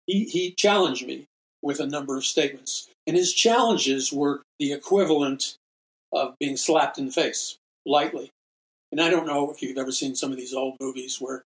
[0.05, 1.25] he, he challenged me
[1.61, 2.87] with a number of statements.
[3.07, 5.57] And his challenges were the equivalent
[6.13, 8.29] of being slapped in the face lightly.
[8.91, 11.43] And I don't know if you've ever seen some of these old movies where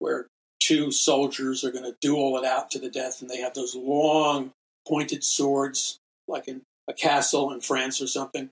[0.00, 0.26] where
[0.60, 3.74] two soldiers are going to duel it out to the death and they have those
[3.74, 4.52] long
[4.86, 8.50] pointed swords like in a castle in France or something.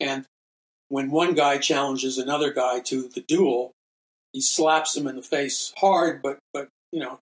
[0.00, 0.24] And
[0.88, 3.72] when one guy challenges another guy to the duel,
[4.32, 7.18] he slaps him in the face hard, but but you know,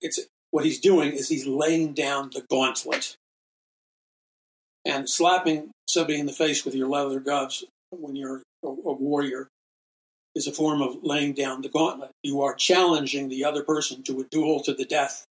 [0.00, 3.14] it's what he's doing is he's laying down the gauntlet.
[4.84, 9.48] And slapping somebody in the face with your leather gloves when you're a, a warrior
[10.34, 12.12] is a form of laying down the gauntlet.
[12.22, 15.24] You are challenging the other person to a duel to the death,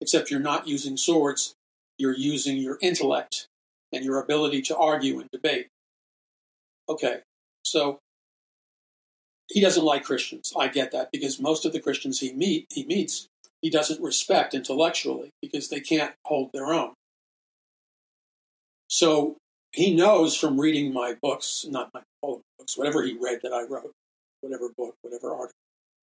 [0.00, 1.54] except you're not using swords,
[1.98, 3.48] you're using your intellect
[3.92, 5.68] and your ability to argue and debate.
[6.92, 7.20] Okay,
[7.62, 7.98] so
[9.48, 10.52] he doesn't like Christians.
[10.58, 13.28] I get that because most of the Christians he meet he meets
[13.62, 16.92] he doesn't respect intellectually because they can't hold their own.
[18.88, 19.38] So
[19.72, 23.62] he knows from reading my books, not my all books, whatever he read that I
[23.62, 23.92] wrote,
[24.42, 25.56] whatever book, whatever article.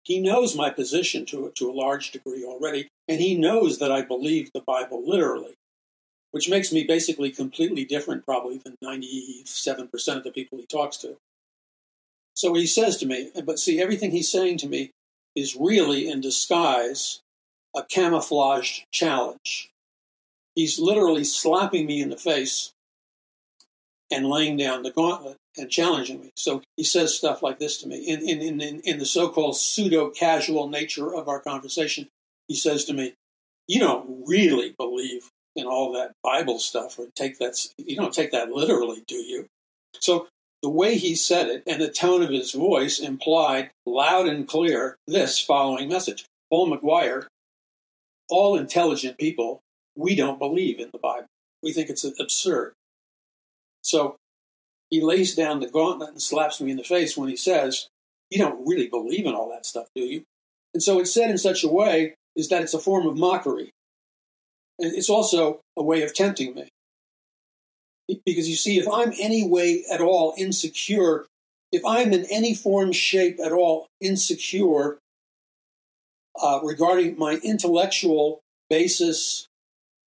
[0.03, 4.03] He knows my position to, to a large degree already, and he knows that I
[4.03, 5.55] believe the Bible literally,
[6.31, 11.17] which makes me basically completely different, probably, than 97% of the people he talks to.
[12.33, 14.91] So he says to me, but see, everything he's saying to me
[15.35, 17.21] is really in disguise
[17.75, 19.69] a camouflaged challenge.
[20.55, 22.71] He's literally slapping me in the face
[24.11, 26.31] and laying down the gauntlet and challenging me.
[26.35, 27.97] So he says stuff like this to me.
[27.97, 32.07] In, in, in, in the so called pseudo casual nature of our conversation,
[32.47, 33.13] he says to me,
[33.67, 38.31] You don't really believe in all that Bible stuff or take that, you don't take
[38.31, 39.47] that literally, do you?
[39.99, 40.27] So
[40.63, 44.95] the way he said it and the tone of his voice implied loud and clear
[45.07, 46.25] this following message.
[46.49, 47.27] Paul McGuire
[48.29, 49.61] all intelligent people,
[49.95, 51.27] we don't believe in the Bible.
[51.63, 52.73] We think it's absurd.
[53.81, 54.17] So
[54.89, 57.87] he lays down the gauntlet and slaps me in the face when he says,
[58.29, 60.23] You don't really believe in all that stuff, do you?
[60.73, 63.71] And so it's said in such a way is that it's a form of mockery.
[64.79, 66.69] It's also a way of tempting me.
[68.25, 71.25] Because you see, if I'm any way at all insecure,
[71.71, 74.99] if I'm in any form, shape at all insecure
[76.41, 79.47] uh, regarding my intellectual basis,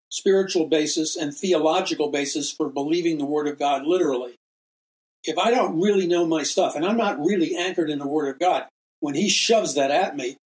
[0.09, 4.37] spiritual basis, and theological basis for believing the Word of God literally.
[5.25, 8.29] If I don't really know my stuff and I'm not really anchored in the Word
[8.29, 8.66] of God,
[9.01, 10.37] when He shoves that at me,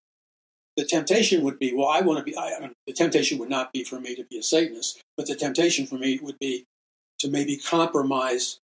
[0.77, 3.49] the temptation would be, well, I want to be, I, I mean, the temptation would
[3.49, 6.65] not be for me to be a Satanist, but the temptation for me would be
[7.19, 8.59] to maybe compromise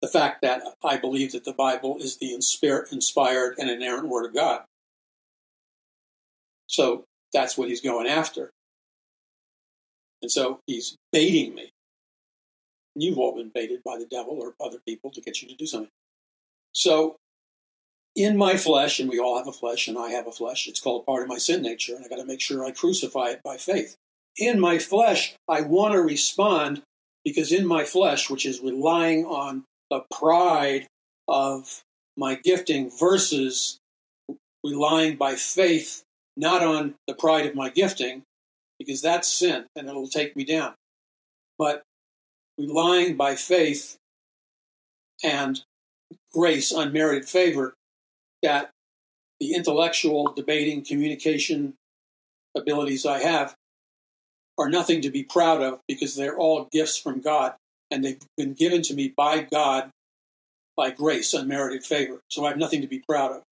[0.00, 4.34] the fact that I believe that the Bible is the inspired and inerrant Word of
[4.34, 4.62] God.
[6.66, 8.50] So that's what he's going after.
[10.22, 11.70] And so he's baiting me.
[12.94, 15.54] And you've all been baited by the devil or other people to get you to
[15.54, 15.90] do something.
[16.72, 17.16] So
[18.14, 20.68] in my flesh, and we all have a flesh, and I have a flesh.
[20.68, 23.28] It's called part of my sin nature, and I got to make sure I crucify
[23.28, 23.96] it by faith.
[24.36, 26.82] In my flesh, I want to respond
[27.24, 30.88] because in my flesh, which is relying on the pride
[31.28, 31.82] of
[32.16, 33.78] my gifting versus
[34.64, 36.02] relying by faith
[36.36, 38.22] not on the pride of my gifting,
[38.78, 40.74] because that's sin and it'll take me down,
[41.58, 41.82] but
[42.58, 43.96] relying by faith
[45.22, 45.62] and
[46.32, 47.74] grace, unmerited favor,
[48.42, 48.70] that
[49.40, 51.74] the intellectual, debating, communication
[52.56, 53.54] abilities I have
[54.58, 57.54] are nothing to be proud of because they're all gifts from God
[57.90, 59.90] and they've been given to me by God
[60.76, 62.20] by grace, unmerited favor.
[62.28, 63.42] So I have nothing to be proud of.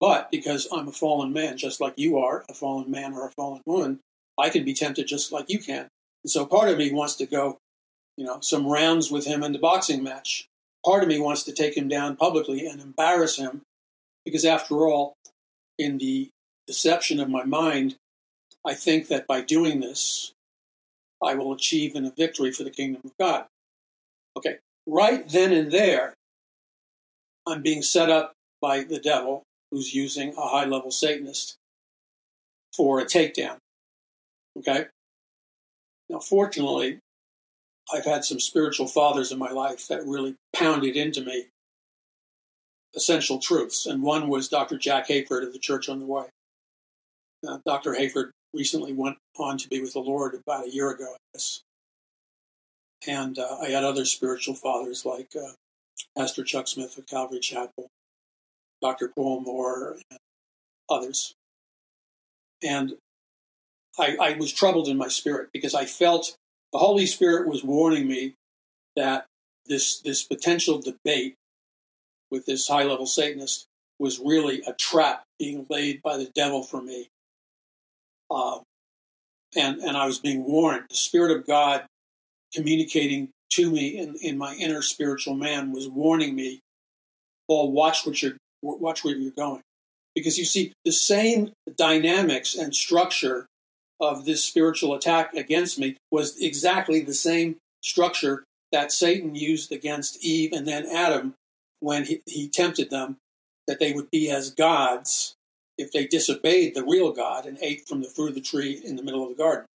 [0.00, 3.30] But because I'm a fallen man, just like you are, a fallen man or a
[3.30, 4.00] fallen woman,
[4.38, 5.88] I can be tempted just like you can.
[6.22, 7.58] And so part of me wants to go,
[8.16, 10.46] you know, some rounds with him in the boxing match.
[10.84, 13.62] Part of me wants to take him down publicly and embarrass him
[14.24, 15.14] because, after all,
[15.78, 16.30] in the
[16.66, 17.96] deception of my mind,
[18.66, 20.32] I think that by doing this,
[21.22, 23.46] I will achieve in a victory for the kingdom of God.
[24.36, 24.56] Okay,
[24.86, 26.14] right then and there,
[27.46, 31.56] I'm being set up by the devil, who's using a high level Satanist
[32.74, 33.56] for a takedown.
[34.58, 34.86] Okay?
[36.08, 36.98] Now, fortunately,
[37.92, 41.48] I've had some spiritual fathers in my life that really pounded into me
[42.96, 43.86] essential truths.
[43.86, 44.78] And one was Dr.
[44.78, 46.26] Jack Hayford of the Church on the Way.
[47.46, 47.92] Uh, Dr.
[47.92, 51.62] Hayford recently went on to be with the Lord about a year ago, I guess.
[53.06, 55.52] And uh, I had other spiritual fathers like uh,
[56.16, 57.88] Pastor Chuck Smith of Calvary Chapel,
[58.80, 59.08] Dr.
[59.14, 60.18] Paul Moore, and
[60.88, 61.34] others.
[62.62, 62.94] And
[63.98, 66.36] I, I was troubled in my spirit because I felt
[66.72, 68.34] the Holy Spirit was warning me
[68.96, 69.26] that
[69.66, 71.34] this this potential debate
[72.34, 73.66] with this high level Satanist
[74.00, 77.08] was really a trap being laid by the devil for me.
[78.28, 78.62] Um,
[79.56, 80.84] and and I was being warned.
[80.90, 81.86] The Spirit of God
[82.52, 86.60] communicating to me in, in my inner spiritual man was warning me,
[87.46, 89.62] Paul, watch what you're watch where you're going.
[90.14, 93.46] Because you see, the same dynamics and structure
[94.00, 100.24] of this spiritual attack against me was exactly the same structure that Satan used against
[100.24, 101.34] Eve and then Adam
[101.84, 103.18] when he, he tempted them
[103.68, 105.34] that they would be as gods
[105.76, 108.96] if they disobeyed the real God and ate from the fruit of the tree in
[108.96, 109.66] the middle of the garden.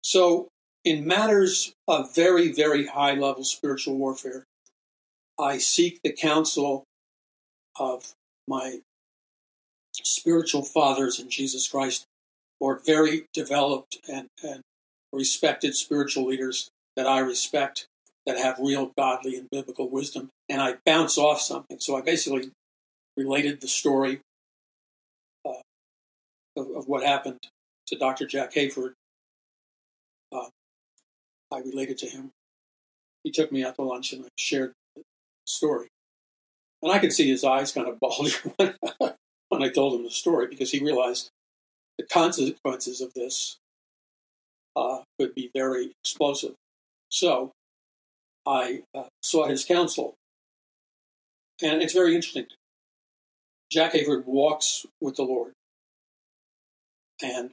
[0.00, 0.48] So,
[0.82, 4.44] in matters of very, very high level spiritual warfare,
[5.38, 6.84] I seek the counsel
[7.78, 8.14] of
[8.48, 8.78] my
[9.92, 12.06] spiritual fathers in Jesus Christ,
[12.58, 14.62] or very developed and, and
[15.12, 17.86] respected spiritual leaders that I respect
[18.26, 20.30] that have real godly and biblical wisdom.
[20.48, 21.78] And I bounce off something.
[21.80, 22.50] So I basically
[23.16, 24.20] related the story
[26.56, 27.38] of, of what happened
[27.88, 28.26] to Dr.
[28.26, 28.92] Jack Hayford.
[30.32, 30.48] Uh,
[31.52, 32.30] I related to him.
[33.22, 35.02] He took me out to lunch and I shared the
[35.46, 35.88] story.
[36.82, 38.74] And I could see his eyes kind of bulge when,
[39.48, 41.30] when I told him the story because he realized
[41.98, 43.56] the consequences of this
[44.76, 46.54] uh, could be very explosive.
[47.08, 47.52] So
[48.46, 50.14] I uh, sought his counsel.
[51.62, 52.46] And it's very interesting.
[53.70, 55.52] Jack Hayford walks with the Lord.
[57.22, 57.50] And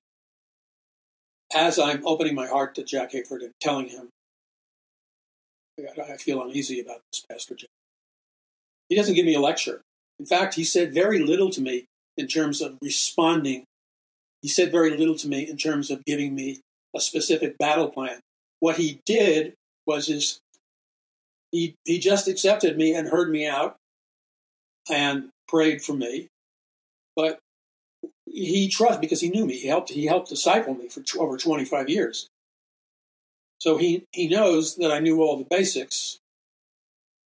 [1.56, 4.10] as I'm opening my heart to Jack Hayford and telling him,
[5.80, 7.70] I feel uneasy about this, Pastor Jack.
[8.90, 9.82] He doesn't give me a lecture.
[10.20, 11.86] In fact, he said very little to me
[12.18, 13.64] in terms of responding.
[14.42, 16.60] He said very little to me in terms of giving me
[16.96, 18.20] a specific battle plan.
[18.60, 19.54] What he did
[19.88, 20.40] was his,
[21.52, 23.76] he, he just accepted me and heard me out
[24.90, 26.28] and prayed for me.
[27.16, 27.40] But
[28.26, 29.58] he trusted because he knew me.
[29.58, 29.90] He helped.
[29.90, 32.28] He helped disciple me for over 25 years.
[33.60, 36.18] So he he knows that I knew all the basics,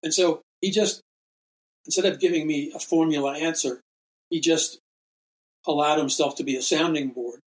[0.03, 1.01] and so he just
[1.87, 3.81] instead of giving me a formula answer,
[4.29, 4.79] he just
[5.67, 7.41] allowed himself to be a sounding board.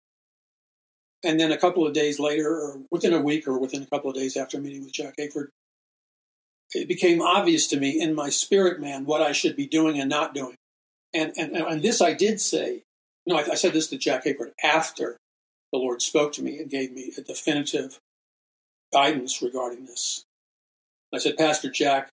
[1.22, 4.08] And then a couple of days later, or within a week, or within a couple
[4.08, 5.48] of days after meeting with Jack Hayford,
[6.72, 10.08] it became obvious to me in my spirit man what I should be doing and
[10.08, 10.56] not doing.
[11.12, 12.82] And, and, and this I did say
[13.26, 15.16] no, I, I said this to Jack Hayford after
[15.72, 17.98] the Lord spoke to me and gave me a definitive
[18.92, 20.24] guidance regarding this.
[21.12, 22.08] I said, Pastor Jack,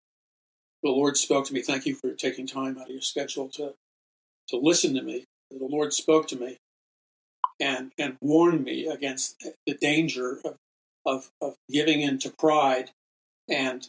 [0.83, 1.61] the Lord spoke to me.
[1.61, 3.73] Thank you for taking time out of your schedule to,
[4.49, 5.25] to listen to me.
[5.49, 6.57] The Lord spoke to me
[7.59, 10.55] and, and warned me against the danger of,
[11.05, 12.91] of, of giving in to pride
[13.49, 13.87] and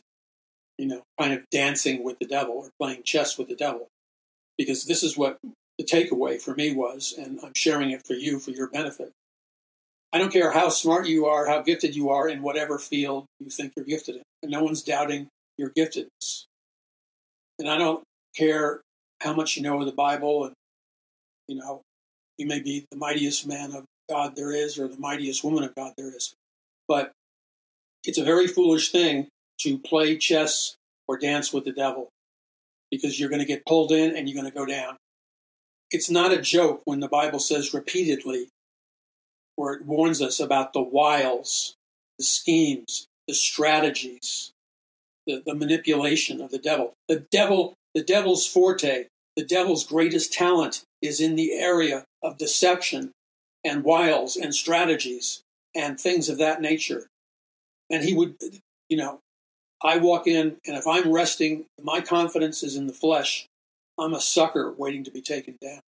[0.78, 3.88] you know, kind of dancing with the devil or playing chess with the devil.
[4.56, 5.38] Because this is what
[5.78, 9.12] the takeaway for me was, and I'm sharing it for you for your benefit.
[10.12, 13.50] I don't care how smart you are, how gifted you are in whatever field you
[13.50, 14.22] think you're gifted in.
[14.42, 16.44] And no one's doubting your giftedness.
[17.58, 18.02] And I don't
[18.34, 18.80] care
[19.20, 20.54] how much you know of the Bible and,
[21.46, 21.82] you know,
[22.38, 25.74] you may be the mightiest man of God there is or the mightiest woman of
[25.74, 26.34] God there is.
[26.86, 27.12] But
[28.04, 29.28] it's a very foolish thing
[29.60, 32.08] to play chess or dance with the devil
[32.90, 34.96] because you're going to get pulled in and you're going to go down.
[35.90, 38.48] It's not a joke when the Bible says repeatedly,
[39.56, 41.74] where it warns us about the wiles,
[42.18, 44.52] the schemes, the strategies,
[45.26, 46.94] the, the manipulation of the devil.
[47.08, 49.06] The devil, the devil's forte,
[49.36, 53.12] the devil's greatest talent is in the area of deception
[53.64, 55.42] and wiles and strategies
[55.74, 57.06] and things of that nature.
[57.90, 58.36] And he would,
[58.88, 59.20] you know,
[59.82, 63.46] I walk in, and if I'm resting, my confidence is in the flesh.
[63.98, 65.80] I'm a sucker waiting to be taken down.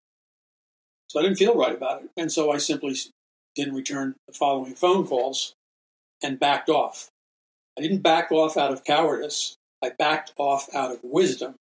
[1.09, 2.11] So I didn't feel right about it.
[2.17, 2.95] And so I simply
[3.57, 5.55] didn't return the following phone calls
[6.23, 7.09] and backed off.
[7.77, 9.57] I didn't back off out of cowardice.
[9.83, 11.55] I backed off out of wisdom,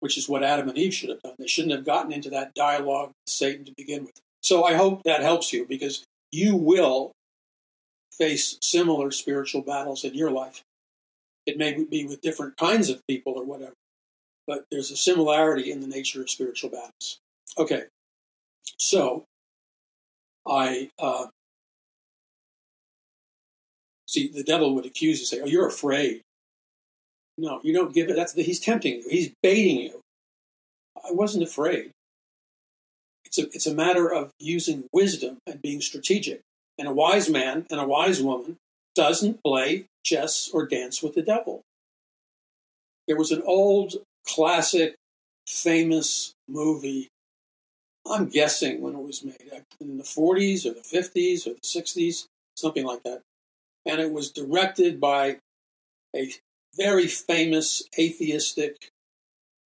[0.00, 1.34] which is what Adam and Eve should have done.
[1.38, 4.20] They shouldn't have gotten into that dialogue with Satan to begin with.
[4.42, 7.12] So I hope that helps you because you will
[8.18, 10.62] face similar spiritual battles in your life.
[11.46, 13.74] It may be with different kinds of people or whatever,
[14.46, 17.18] but there's a similarity in the nature of spiritual battles.
[17.58, 17.84] Okay,
[18.78, 19.24] so
[20.46, 21.26] I uh,
[24.08, 26.22] see the devil would accuse you, say, "Oh, you're afraid."
[27.38, 28.16] No, you don't give it.
[28.16, 29.08] That's the, he's tempting you.
[29.10, 30.00] He's baiting you.
[30.96, 31.90] I wasn't afraid.
[33.24, 36.40] It's a it's a matter of using wisdom and being strategic.
[36.78, 38.56] And a wise man and a wise woman
[38.94, 41.62] doesn't play chess or dance with the devil.
[43.06, 43.94] There was an old
[44.26, 44.96] classic
[45.46, 47.08] famous movie
[48.10, 51.60] I'm guessing when it was made, uh, in the 40s or the 50s or the
[51.60, 53.22] 60s, something like that.
[53.84, 55.38] And it was directed by
[56.14, 56.32] a
[56.76, 58.90] very famous atheistic,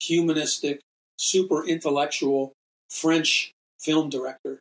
[0.00, 0.80] humanistic,
[1.18, 2.52] super intellectual
[2.88, 4.60] French film director.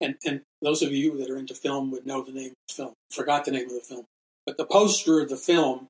[0.00, 2.74] And, and those of you that are into film would know the name of the
[2.74, 2.92] film.
[3.10, 4.04] Forgot the name of the film.
[4.46, 5.88] But the poster of the film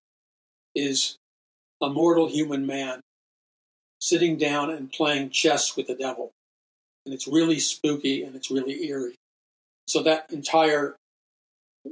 [0.75, 1.17] is
[1.81, 3.01] a mortal human man
[4.01, 6.33] sitting down and playing chess with the devil
[7.05, 9.17] and it's really spooky and it's really eerie.
[9.87, 10.97] So that entire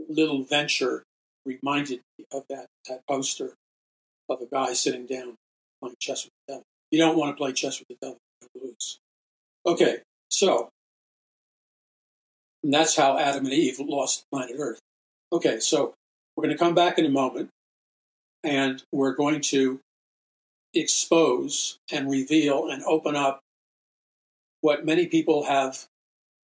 [0.08, 1.02] little venture
[1.44, 3.54] reminded me of that, that poster
[4.28, 5.34] of a guy sitting down
[5.80, 6.62] playing chess with the devil.
[6.90, 8.18] You don't want to play chess with the devil,
[8.54, 8.98] you lose.
[9.66, 9.98] Okay,
[10.30, 10.68] so
[12.72, 14.78] that's how Adam and Eve lost planet Earth.
[15.32, 15.94] Okay, so
[16.36, 17.50] we're going to come back in a moment
[18.44, 19.80] and we're going to
[20.74, 23.40] expose and reveal and open up
[24.60, 25.86] what many people have,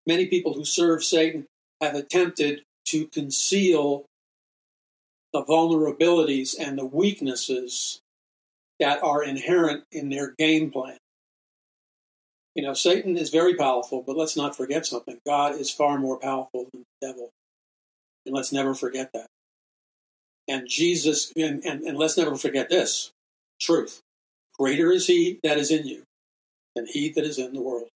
[0.07, 1.45] many people who serve Satan
[1.81, 4.05] have attempted to conceal
[5.33, 7.99] the vulnerabilities and the weaknesses
[8.79, 10.97] that are inherent in their game plan.
[12.55, 15.17] You know, Satan is very powerful, but let's not forget something.
[15.25, 17.29] God is far more powerful than the devil.
[18.25, 19.27] And let's never forget that.
[20.47, 23.11] And Jesus, and, and, and let's never forget this
[23.59, 23.99] truth.
[24.57, 26.03] Greater is he that is in you
[26.75, 27.89] than he that is in the world.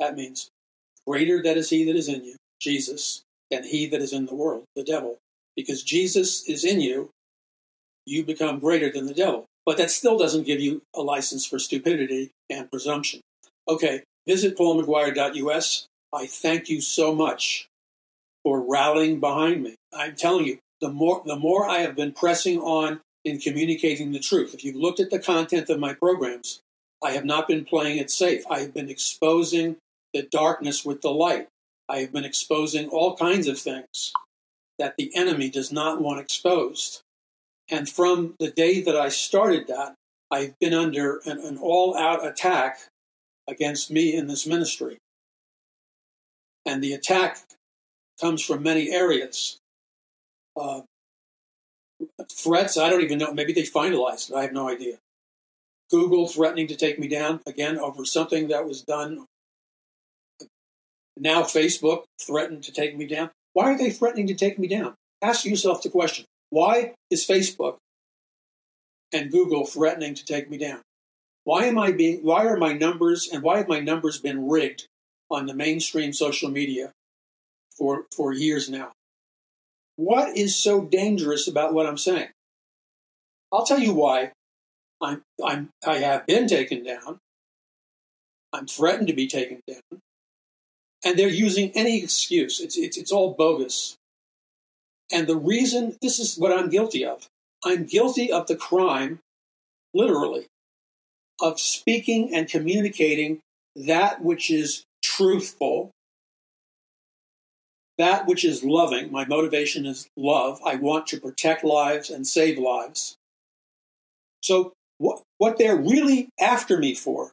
[0.00, 0.48] That means
[1.06, 4.34] greater that is he that is in you, Jesus, than he that is in the
[4.34, 5.18] world, the devil.
[5.56, 7.10] Because Jesus is in you,
[8.06, 9.44] you become greater than the devil.
[9.66, 13.20] But that still doesn't give you a license for stupidity and presumption.
[13.70, 15.86] Okay, visit paulmcguire.us.
[16.12, 17.68] I thank you so much
[18.42, 19.76] for rallying behind me.
[19.94, 24.18] I'm telling you, the more the more I have been pressing on in communicating the
[24.18, 24.54] truth.
[24.54, 26.58] If you've looked at the content of my programs,
[27.00, 28.42] I have not been playing it safe.
[28.50, 29.76] I have been exposing
[30.12, 31.46] the darkness with the light.
[31.88, 34.12] I have been exposing all kinds of things
[34.80, 37.02] that the enemy does not want exposed.
[37.70, 39.94] And from the day that I started that,
[40.28, 42.80] I've been under an, an all out attack
[43.50, 44.98] against me in this ministry.
[46.64, 47.38] And the attack
[48.20, 49.58] comes from many areas.
[50.58, 50.82] Uh,
[52.32, 53.32] threats, I don't even know.
[53.32, 54.36] Maybe they finalized it.
[54.36, 54.98] I have no idea.
[55.90, 59.26] Google threatening to take me down again over something that was done
[61.18, 63.30] now Facebook threatened to take me down.
[63.52, 64.94] Why are they threatening to take me down?
[65.20, 67.76] Ask yourself the question why is Facebook
[69.12, 70.80] and Google threatening to take me down?
[71.50, 74.86] Why am I being why are my numbers and why have my numbers been rigged
[75.28, 76.92] on the mainstream social media
[77.76, 78.92] for, for years now?
[79.96, 82.28] What is so dangerous about what I'm saying?
[83.52, 84.30] I'll tell you why
[85.02, 87.18] I'm, I'm, I have been taken down.
[88.52, 90.00] I'm threatened to be taken down.
[91.04, 92.60] And they're using any excuse.
[92.60, 93.96] It's, it's, it's all bogus.
[95.10, 97.26] And the reason, this is what I'm guilty of.
[97.64, 99.18] I'm guilty of the crime,
[99.92, 100.46] literally,
[101.40, 103.40] of speaking and communicating
[103.76, 105.90] that which is truthful,
[107.98, 109.12] that which is loving.
[109.12, 110.60] My motivation is love.
[110.64, 113.16] I want to protect lives and save lives.
[114.42, 117.32] So, what, what they're really after me for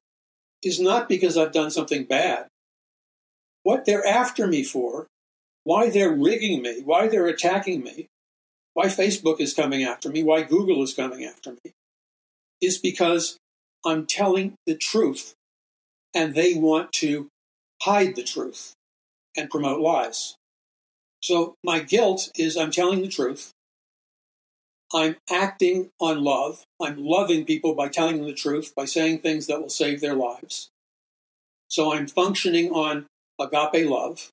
[0.63, 2.47] is not because I've done something bad.
[3.63, 5.07] What they're after me for,
[5.63, 8.07] why they're rigging me, why they're attacking me,
[8.73, 11.73] why Facebook is coming after me, why Google is coming after me,
[12.61, 13.37] is because
[13.87, 15.33] I'm telling the truth
[16.13, 17.29] and they want to
[17.83, 18.73] hide the truth
[19.37, 20.35] and promote lies.
[21.21, 23.51] So my guilt is I'm telling the truth.
[24.93, 26.63] I'm acting on love.
[26.81, 30.15] I'm loving people by telling them the truth, by saying things that will save their
[30.15, 30.69] lives.
[31.69, 33.05] So I'm functioning on
[33.39, 34.31] agape love.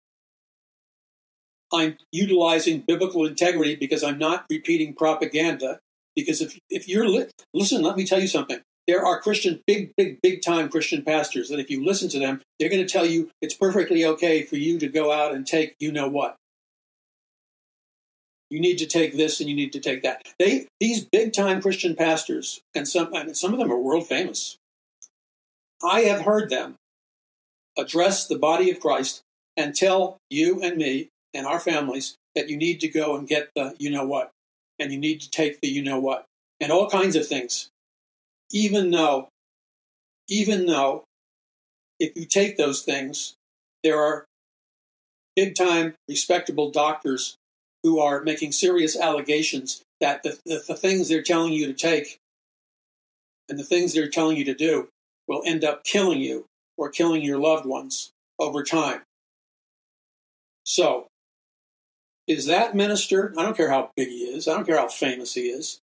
[1.73, 5.79] I'm utilizing biblical integrity because I'm not repeating propaganda.
[6.17, 9.95] Because if, if you're, li- listen, let me tell you something there are Christian, big,
[9.97, 13.07] big, big time Christian pastors that if you listen to them, they're going to tell
[13.07, 16.37] you it's perfectly okay for you to go out and take you know what.
[18.51, 20.22] You need to take this and you need to take that.
[20.39, 24.59] They these big time Christian pastors, and some and some of them are world famous.
[25.82, 26.76] I have heard them
[27.76, 29.22] address the body of Christ
[29.57, 33.49] and tell you and me and our families that you need to go and get
[33.57, 34.30] the you know what,
[34.78, 36.26] and you need to take the you know what,
[36.61, 37.70] and all kinds of things
[38.53, 39.29] even though,
[40.29, 41.05] even though
[41.99, 43.35] if you take those things,
[43.83, 44.27] there are
[45.37, 47.37] big time respectable doctors
[47.83, 52.19] who are making serious allegations that the, the, the, things they're telling you to take
[53.49, 54.89] and the things they're telling you to do
[55.29, 59.03] will end up killing you or killing your loved ones over time.
[60.65, 61.07] So,
[62.27, 65.35] is that minister, I don't care how big he is, I don't care how famous
[65.35, 65.79] he is,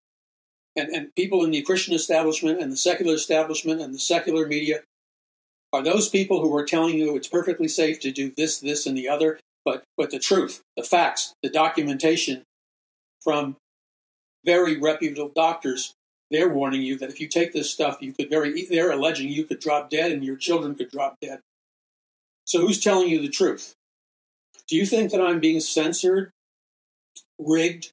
[0.77, 4.81] and, and people in the Christian establishment and the secular establishment and the secular media
[5.73, 8.97] are those people who are telling you it's perfectly safe to do this, this, and
[8.97, 9.39] the other.
[9.65, 12.45] But, but the truth, the facts, the documentation
[13.21, 13.57] from
[14.45, 15.93] very reputable doctors,
[16.31, 19.45] they're warning you that if you take this stuff, you could very, they're alleging you
[19.45, 21.41] could drop dead and your children could drop dead.
[22.45, 23.75] So who's telling you the truth?
[24.67, 26.31] Do you think that I'm being censored,
[27.39, 27.93] rigged,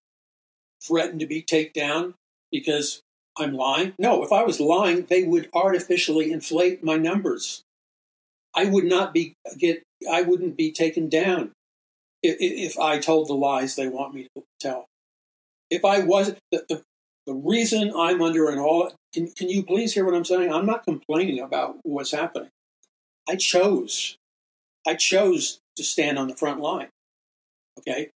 [0.81, 2.13] threatened to be taken down
[2.51, 3.01] because
[3.37, 3.93] I'm lying?
[3.99, 7.63] No, if I was lying, they would artificially inflate my numbers.
[8.55, 11.51] I would not be get I wouldn't be taken down
[12.23, 14.85] if, if I told the lies they want me to tell.
[15.69, 16.81] If I was the, the,
[17.25, 20.51] the reason I'm under an all can, can you please hear what I'm saying?
[20.51, 22.49] I'm not complaining about what's happening.
[23.27, 24.17] I chose.
[24.87, 26.89] I chose to stand on the front line.
[27.77, 28.09] Okay?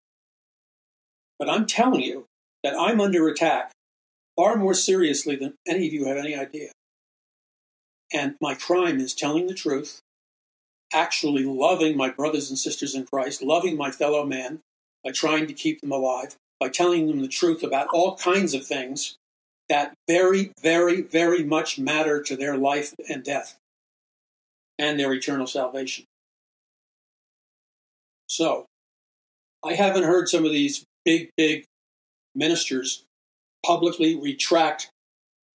[1.38, 2.26] But I'm telling you
[2.64, 3.72] that I'm under attack
[4.42, 6.72] far more seriously than any of you have any idea.
[8.12, 10.00] And my crime is telling the truth,
[10.92, 14.60] actually loving my brothers and sisters in Christ, loving my fellow man
[15.04, 18.66] by trying to keep them alive, by telling them the truth about all kinds of
[18.66, 19.16] things
[19.70, 23.58] that very, very, very much matter to their life and death
[24.80, 26.06] and their eternal salvation.
[28.26, 28.66] So,
[29.64, 31.66] I haven't heard some of these big, big
[32.34, 33.04] ministers
[33.66, 34.90] publicly retract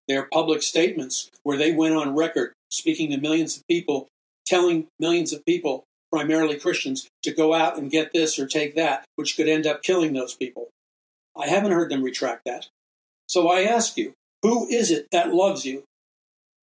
[0.07, 4.07] their public statements where they went on record speaking to millions of people,
[4.45, 9.05] telling millions of people, primarily Christians, to go out and get this or take that,
[9.15, 10.69] which could end up killing those people.
[11.35, 12.67] I haven't heard them retract that.
[13.27, 15.83] So I ask you, who is it that loves you?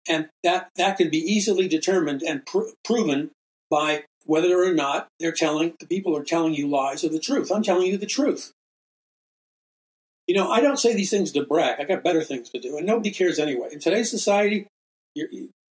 [0.08, 3.30] And that, that can be easily determined and pr- proven
[3.70, 7.50] by whether or not they're telling the people are telling you lies or the truth.
[7.50, 8.52] I'm telling you the truth.
[10.30, 11.80] You know, I don't say these things to brag.
[11.80, 13.70] I got better things to do, and nobody cares anyway.
[13.72, 14.68] In today's society,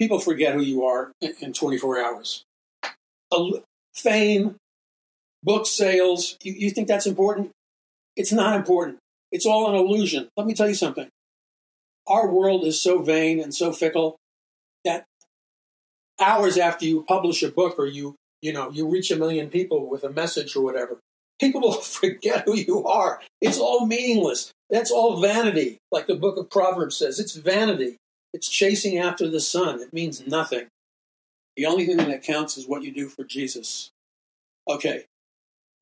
[0.01, 2.43] people forget who you are in, in 24 hours.
[3.95, 4.57] fame,
[5.45, 7.53] book sales, you, you think that's important?
[8.17, 8.99] It's not important.
[9.31, 10.29] It's all an illusion.
[10.37, 11.07] Let me tell you something.
[12.09, 14.17] Our world is so vain and so fickle
[14.85, 15.05] that
[16.21, 19.89] hours after you publish a book or you you know you reach a million people
[19.89, 20.99] with a message or whatever
[21.41, 23.20] People will forget who you are.
[23.41, 24.53] It's all meaningless.
[24.70, 27.18] That's all vanity, like the book of Proverbs says.
[27.18, 27.97] It's vanity.
[28.34, 29.80] It's chasing after the sun.
[29.80, 30.66] It means nothing.
[31.57, 33.91] The only thing that counts is what you do for Jesus.
[34.68, 35.05] Okay.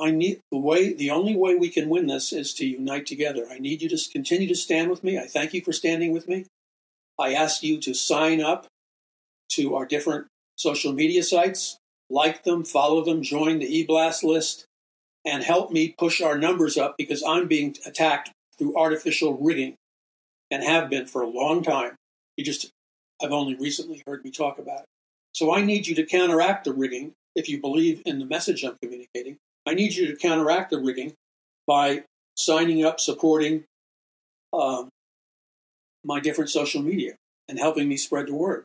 [0.01, 3.47] I need the way the only way we can win this is to unite together.
[3.51, 5.19] I need you to continue to stand with me.
[5.19, 6.45] I thank you for standing with me.
[7.19, 8.67] I ask you to sign up
[9.51, 10.27] to our different
[10.57, 11.79] social media sites,
[12.11, 14.67] like them, follow them, join the eBlast list,
[15.27, 19.75] and help me push our numbers up because I'm being attacked through artificial rigging
[20.51, 21.97] and have been for a long time.
[22.37, 22.71] You just
[23.21, 24.87] have only recently heard me talk about it.
[25.33, 28.77] So I need you to counteract the rigging if you believe in the message I'm
[28.81, 29.37] communicating.
[29.67, 31.13] I need you to counteract the rigging
[31.67, 32.05] by
[32.37, 33.65] signing up, supporting
[34.53, 34.89] um,
[36.05, 37.17] my different social media,
[37.49, 38.65] and helping me spread the word.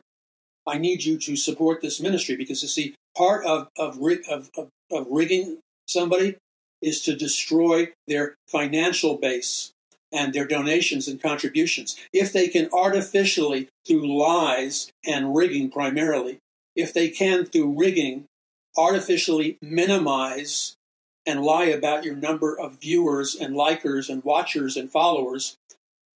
[0.66, 4.00] I need you to support this ministry because you see, part of of,
[4.30, 5.58] of, of, of rigging
[5.88, 6.36] somebody
[6.82, 9.72] is to destroy their financial base
[10.12, 11.96] and their donations and contributions.
[12.12, 16.38] If they can artificially, through lies and rigging primarily,
[16.76, 18.26] if they can, through rigging,
[18.76, 20.74] artificially minimize
[21.24, 25.56] and lie about your number of viewers and likers and watchers and followers,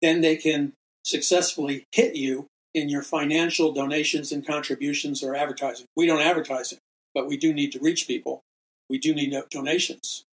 [0.03, 0.73] then they can
[1.05, 5.87] successfully hit you in your financial donations and contributions or advertising.
[5.97, 6.79] We don't advertise it,
[7.14, 8.43] but we do need to reach people.
[8.91, 10.26] We do need donations.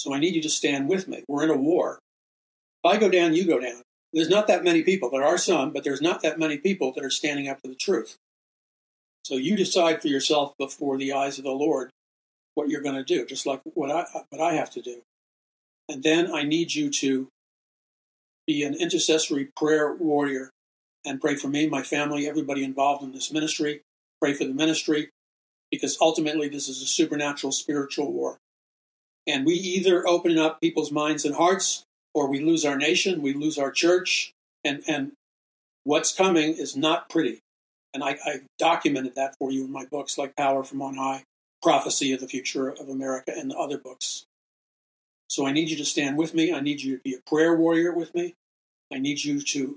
[0.00, 1.24] So I need you to stand with me.
[1.28, 1.98] We're in a war.
[2.82, 3.82] If I go down, you go down.
[4.14, 5.10] There's not that many people.
[5.10, 7.74] There are some, but there's not that many people that are standing up for the
[7.74, 8.16] truth.
[9.26, 11.90] So you decide for yourself before the eyes of the Lord
[12.54, 15.02] what you're going to do, just like what I what I have to do.
[15.86, 17.28] And then I need you to
[18.46, 20.48] be an intercessory prayer warrior
[21.04, 23.82] and pray for me, my family, everybody involved in this ministry.
[24.18, 25.10] Pray for the ministry
[25.70, 28.38] because ultimately this is a supernatural spiritual war.
[29.30, 33.32] And we either open up people's minds and hearts or we lose our nation, we
[33.32, 34.32] lose our church,
[34.64, 35.12] and, and
[35.84, 37.38] what's coming is not pretty.
[37.94, 41.22] And I, I documented that for you in my books like Power from On High,
[41.62, 44.24] Prophecy of the Future of America, and the other books.
[45.28, 46.52] So I need you to stand with me.
[46.52, 48.34] I need you to be a prayer warrior with me.
[48.92, 49.76] I need you to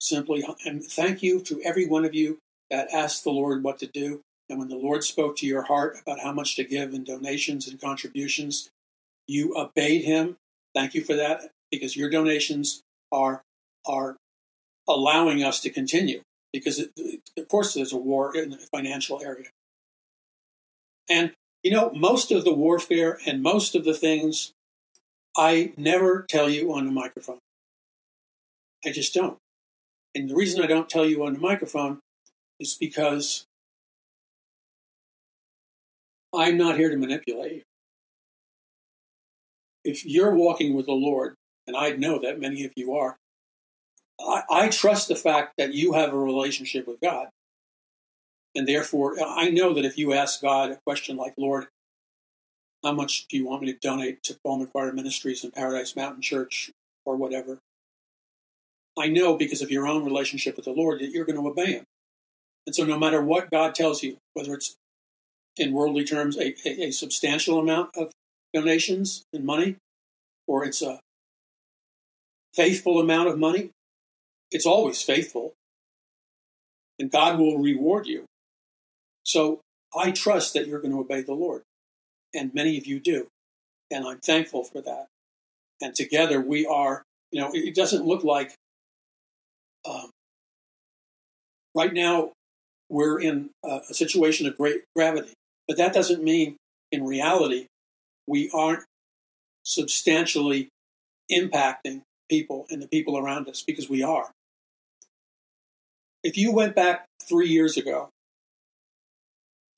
[0.00, 2.38] simply, and thank you to every one of you
[2.70, 4.22] that asked the Lord what to do.
[4.48, 7.68] And when the Lord spoke to your heart about how much to give in donations
[7.68, 8.70] and contributions,
[9.26, 10.36] you obeyed Him.
[10.74, 13.42] Thank you for that because your donations are
[13.86, 14.16] are
[14.88, 16.20] allowing us to continue
[16.52, 16.90] because it,
[17.36, 19.48] of course there's a war in the financial area.
[21.08, 24.52] And you know most of the warfare and most of the things
[25.36, 27.38] i never tell you on the microphone.
[28.84, 29.38] I just don't.
[30.14, 31.98] And the reason i don't tell you on the microphone
[32.60, 33.46] is because
[36.32, 37.62] i'm not here to manipulate you
[39.86, 41.34] if you're walking with the lord
[41.66, 43.16] and I know that many of you are,
[44.20, 47.28] I, I trust the fact that you have a relationship with God.
[48.54, 51.66] And therefore, I know that if you ask God a question like, Lord,
[52.82, 56.22] how much do you want me to donate to Paul McGuire Ministries and Paradise Mountain
[56.22, 56.70] Church
[57.04, 57.58] or whatever?
[58.98, 61.72] I know because of your own relationship with the Lord that you're going to obey
[61.72, 61.84] Him.
[62.66, 64.76] And so, no matter what God tells you, whether it's
[65.56, 68.12] in worldly terms a, a, a substantial amount of
[68.56, 69.76] donations and money,
[70.46, 70.98] or it's a
[72.54, 73.70] faithful amount of money,
[74.50, 75.52] it's always faithful.
[76.98, 78.24] And God will reward you.
[79.24, 79.60] So
[79.94, 81.62] I trust that you're going to obey the Lord.
[82.34, 83.26] And many of you do.
[83.90, 85.06] And I'm thankful for that.
[85.82, 88.54] And together we are, you know, it doesn't look like
[89.88, 90.08] um,
[91.74, 92.32] right now
[92.88, 95.34] we're in a, a situation of great gravity.
[95.68, 96.56] But that doesn't mean
[96.90, 97.66] in reality
[98.26, 98.84] we aren't
[99.64, 100.68] substantially
[101.30, 104.30] impacting people and the people around us because we are.
[106.22, 108.10] If you went back three years ago,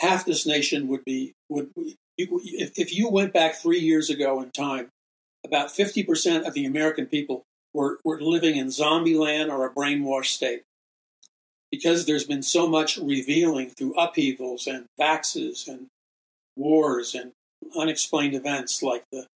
[0.01, 1.71] half this nation would be would
[2.17, 4.89] if, if you went back three years ago in time,
[5.45, 7.45] about fifty percent of the American people
[7.75, 10.63] were, were living in zombie land or a brainwashed state.
[11.71, 15.89] Because there's been so much revealing through upheavals and vaxes and
[16.57, 17.33] wars and
[17.79, 19.27] unexplained events like the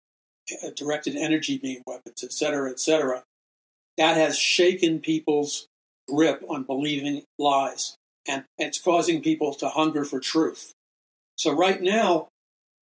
[0.62, 3.22] uh, directed energy beam weapons, et cetera, et cetera,
[3.96, 5.66] that has shaken people's
[6.08, 7.96] grip on believing lies.
[8.26, 10.72] And it's causing people to hunger for truth.
[11.36, 12.28] So right now,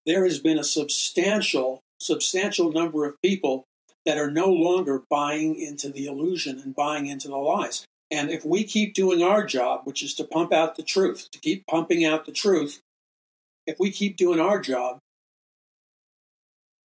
[0.07, 3.64] there has been a substantial, substantial number of people
[4.05, 7.84] that are no longer buying into the illusion and buying into the lies.
[8.11, 11.39] And if we keep doing our job, which is to pump out the truth, to
[11.39, 12.80] keep pumping out the truth,
[13.66, 14.99] if we keep doing our job,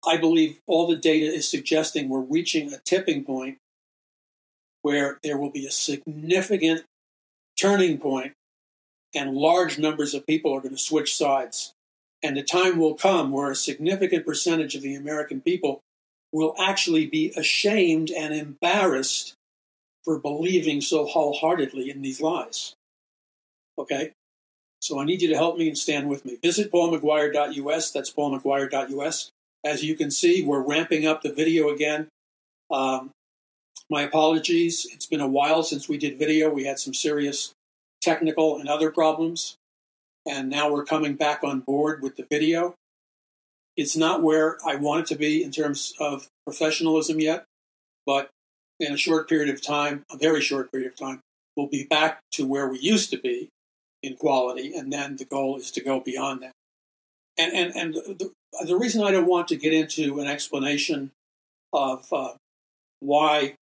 [0.07, 3.59] I believe all the data is suggesting we're reaching a tipping point
[4.83, 6.85] where there will be a significant
[7.59, 8.35] turning point
[9.15, 11.73] and large numbers of people are going to switch sides.
[12.23, 15.81] And the time will come where a significant percentage of the American people
[16.33, 19.35] will actually be ashamed and embarrassed
[20.05, 22.75] for believing so wholeheartedly in these lies.
[23.79, 24.13] Okay?
[24.81, 26.39] So I need you to help me and stand with me.
[26.41, 27.91] Visit paulmcguire.us.
[27.91, 29.31] That's paulmcguire.us.
[29.67, 32.07] As you can see, we're ramping up the video again.
[32.71, 33.11] Um,
[33.91, 34.87] my apologies.
[34.93, 36.49] It's been a while since we did video.
[36.49, 37.53] We had some serious
[38.01, 39.57] technical and other problems.
[40.25, 42.75] And now we're coming back on board with the video.
[43.77, 47.45] It's not where I want it to be in terms of professionalism yet,
[48.07, 48.31] but
[48.79, 51.19] in a short period of time, a very short period of time,
[51.57, 53.49] we'll be back to where we used to be
[54.01, 54.77] in quality.
[54.77, 56.53] And then the goal is to go beyond that.
[57.37, 58.31] And, and, and the,
[58.65, 61.11] the reason I don't want to get into an explanation
[61.73, 62.35] of uh,
[63.01, 63.55] why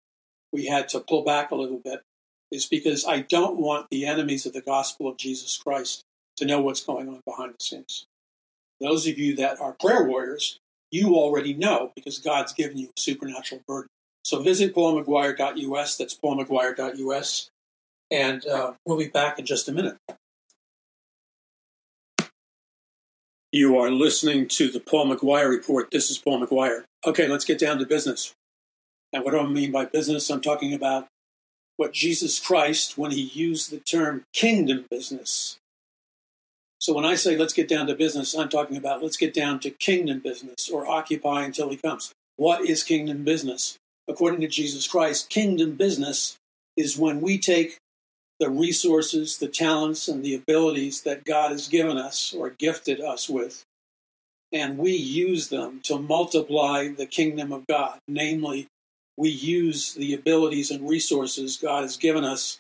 [0.52, 2.02] we had to pull back a little bit
[2.50, 6.02] is because I don't want the enemies of the gospel of Jesus Christ
[6.36, 8.06] to know what's going on behind the scenes.
[8.80, 10.58] Those of you that are prayer warriors,
[10.90, 13.88] you already know because God's given you a supernatural burden.
[14.24, 17.50] So visit paulmcguire.us, that's paulmcguire.us,
[18.10, 19.96] and uh, we'll be back in just a minute.
[23.54, 25.92] You are listening to the Paul McGuire Report.
[25.92, 26.82] This is Paul McGuire.
[27.06, 28.32] Okay, let's get down to business.
[29.12, 30.28] And what do I mean by business?
[30.28, 31.06] I'm talking about
[31.76, 35.56] what Jesus Christ, when he used the term kingdom business.
[36.80, 39.60] So when I say let's get down to business, I'm talking about let's get down
[39.60, 42.10] to kingdom business or occupy until he comes.
[42.34, 43.76] What is kingdom business?
[44.08, 46.34] According to Jesus Christ, kingdom business
[46.76, 47.78] is when we take
[48.44, 53.26] the resources, the talents, and the abilities that God has given us or gifted us
[53.26, 53.64] with.
[54.52, 58.00] And we use them to multiply the kingdom of God.
[58.06, 58.66] Namely,
[59.16, 62.58] we use the abilities and resources God has given us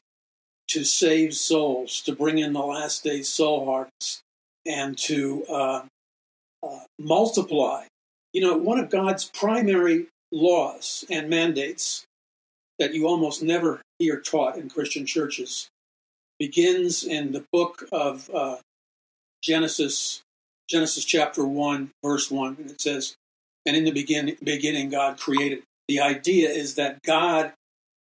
[0.68, 4.22] to save souls, to bring in the last days soul harvest,
[4.64, 5.82] and to uh,
[6.62, 7.84] uh, multiply.
[8.32, 12.06] You know, one of God's primary laws and mandates
[12.78, 15.68] that you almost never hear taught in Christian churches
[16.38, 18.56] begins in the book of uh,
[19.42, 20.22] Genesis,
[20.68, 22.56] Genesis chapter 1, verse 1.
[22.60, 23.14] And it says,
[23.66, 25.62] And in the begin- beginning, God created.
[25.88, 27.52] The idea is that God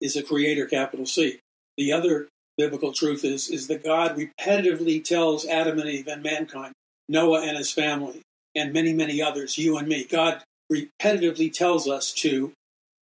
[0.00, 1.40] is a creator, capital C.
[1.76, 6.74] The other biblical truth is, is that God repetitively tells Adam and Eve and mankind,
[7.08, 8.22] Noah and his family,
[8.54, 12.52] and many, many others, you and me, God repetitively tells us to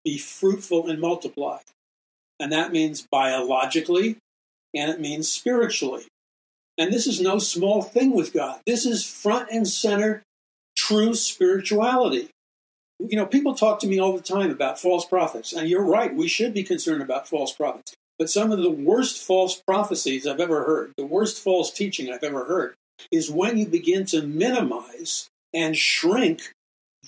[0.04, 1.58] be fruitful and multiply.
[2.40, 4.18] And that means biologically,
[4.74, 6.04] and it means spiritually.
[6.76, 8.60] And this is no small thing with God.
[8.66, 10.22] This is front and center
[10.76, 12.28] true spirituality.
[13.00, 16.14] You know, people talk to me all the time about false prophets, and you're right,
[16.14, 17.94] we should be concerned about false prophets.
[18.18, 22.24] But some of the worst false prophecies I've ever heard, the worst false teaching I've
[22.24, 22.74] ever heard,
[23.12, 26.52] is when you begin to minimize and shrink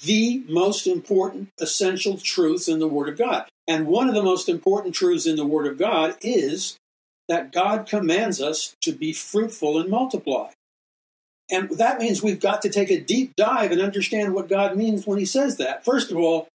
[0.02, 3.46] the most important essential truths in the Word of God.
[3.66, 6.76] And one of the most important truths in the Word of God is
[7.31, 10.51] that God commands us to be fruitful and multiply.
[11.49, 15.07] And that means we've got to take a deep dive and understand what God means
[15.07, 15.85] when He says that.
[15.85, 16.49] First of all,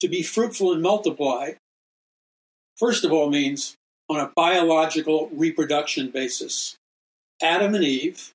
[0.00, 1.52] to be fruitful and multiply,
[2.76, 3.76] first of all, means
[4.10, 6.76] on a biological reproduction basis.
[7.40, 8.32] Adam and Eve,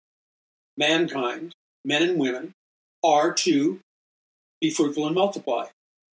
[0.76, 2.52] mankind, men and women,
[3.04, 3.80] are to
[4.60, 5.68] be fruitful and multiply,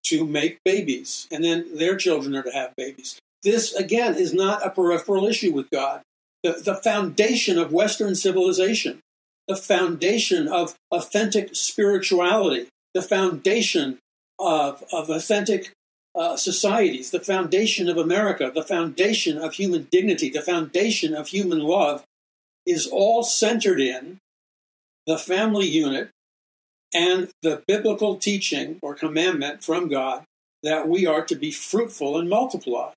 [0.04, 3.18] to make babies, and then their children are to have babies.
[3.46, 6.02] This, again, is not a peripheral issue with God.
[6.42, 8.98] The, the foundation of Western civilization,
[9.46, 13.98] the foundation of authentic spirituality, the foundation
[14.40, 15.70] of, of authentic
[16.16, 21.60] uh, societies, the foundation of America, the foundation of human dignity, the foundation of human
[21.60, 22.02] love
[22.66, 24.18] is all centered in
[25.06, 26.10] the family unit
[26.92, 30.24] and the biblical teaching or commandment from God
[30.64, 32.90] that we are to be fruitful and multiply.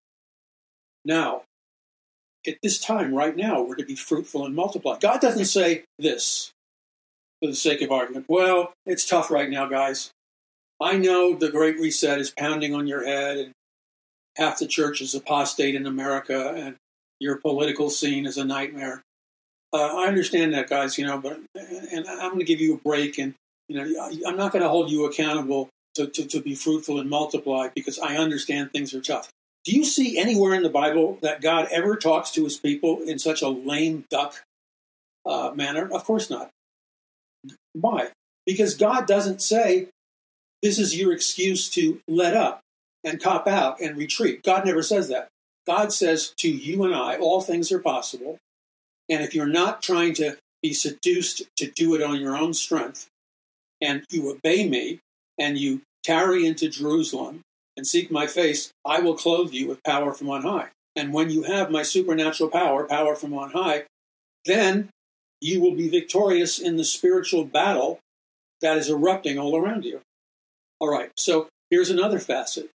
[1.09, 1.41] Now,
[2.47, 4.99] at this time, right now, we're to be fruitful and multiply.
[4.99, 6.51] God doesn't say this
[7.41, 8.27] for the sake of argument.
[8.29, 10.11] Well, it's tough right now, guys.
[10.79, 13.51] I know the Great Reset is pounding on your head, and
[14.37, 16.75] half the church is apostate in America, and
[17.19, 19.01] your political scene is a nightmare.
[19.73, 20.99] Uh, I understand that, guys.
[20.99, 23.33] You know, but and I'm going to give you a break, and
[23.67, 27.09] you know, I'm not going to hold you accountable to, to, to be fruitful and
[27.09, 29.31] multiply because I understand things are tough.
[29.65, 33.19] Do you see anywhere in the Bible that God ever talks to his people in
[33.19, 34.43] such a lame duck
[35.25, 35.89] uh, manner?
[35.91, 36.49] Of course not.
[37.73, 38.09] Why?
[38.45, 39.89] Because God doesn't say,
[40.61, 42.61] this is your excuse to let up
[43.03, 44.43] and cop out and retreat.
[44.43, 45.27] God never says that.
[45.67, 48.37] God says to you and I, all things are possible.
[49.09, 53.07] And if you're not trying to be seduced to do it on your own strength,
[53.81, 54.99] and you obey me,
[55.37, 57.41] and you tarry into Jerusalem
[57.79, 60.67] and seek my face, I will clothe you with power from on high.
[60.97, 63.85] And when you have my supernatural power, power from on high,
[64.43, 64.89] then
[65.39, 67.99] you will be victorious in the spiritual battle
[68.61, 70.01] that is erupting all around you.
[70.81, 72.69] All right, so here's another facet.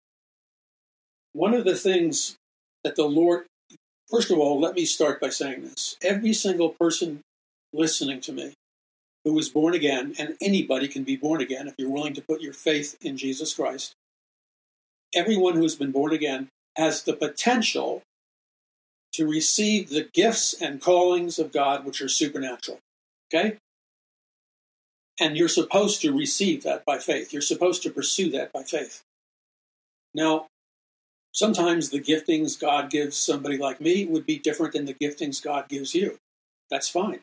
[1.34, 2.36] One of the things
[2.84, 3.46] that the Lord,
[4.08, 5.98] first of all, let me start by saying this.
[6.04, 7.22] Every single person
[7.74, 8.54] listening to me
[9.26, 12.42] who is born again, and anybody can be born again if you're willing to put
[12.42, 13.96] your faith in Jesus Christ,
[15.14, 18.02] everyone who has been born again has the potential
[19.14, 22.80] to receive the gifts and callings of God which are supernatural.
[23.34, 23.58] Okay?
[25.20, 27.34] And you're supposed to receive that by faith.
[27.34, 29.02] You're supposed to pursue that by faith.
[30.14, 30.48] Now,
[31.32, 35.68] sometimes the giftings God gives somebody like me would be different than the giftings God
[35.68, 36.18] gives you.
[36.70, 37.20] That's fine.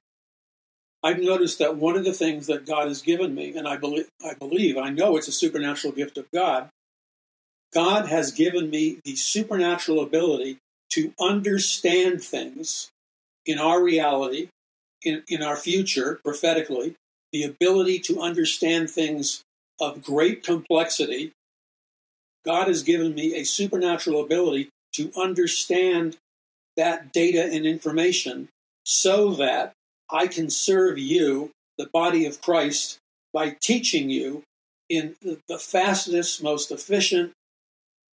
[1.03, 4.09] I've noticed that one of the things that God has given me, and I believe,
[4.24, 6.68] I believe, I know it's a supernatural gift of God,
[7.73, 10.59] God has given me the supernatural ability
[10.91, 12.91] to understand things
[13.45, 14.49] in our reality,
[15.03, 16.95] in, in our future, prophetically,
[17.33, 19.43] the ability to understand things
[19.81, 21.33] of great complexity.
[22.45, 26.16] God has given me a supernatural ability to understand
[26.77, 28.49] that data and information
[28.85, 29.73] so that
[30.11, 32.99] I can serve you, the body of Christ,
[33.33, 34.43] by teaching you
[34.89, 37.33] in the fastest, most efficient,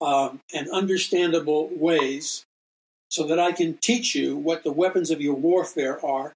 [0.01, 2.43] um, and understandable ways
[3.09, 6.33] so that I can teach you what the weapons of your warfare are,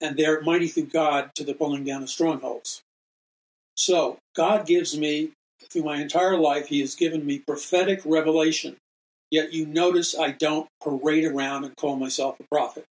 [0.00, 2.82] and they're mighty through God to the pulling down of strongholds.
[3.74, 5.30] So, God gives me,
[5.70, 8.76] through my entire life, He has given me prophetic revelation.
[9.30, 12.84] Yet you notice I don't parade around and call myself a prophet.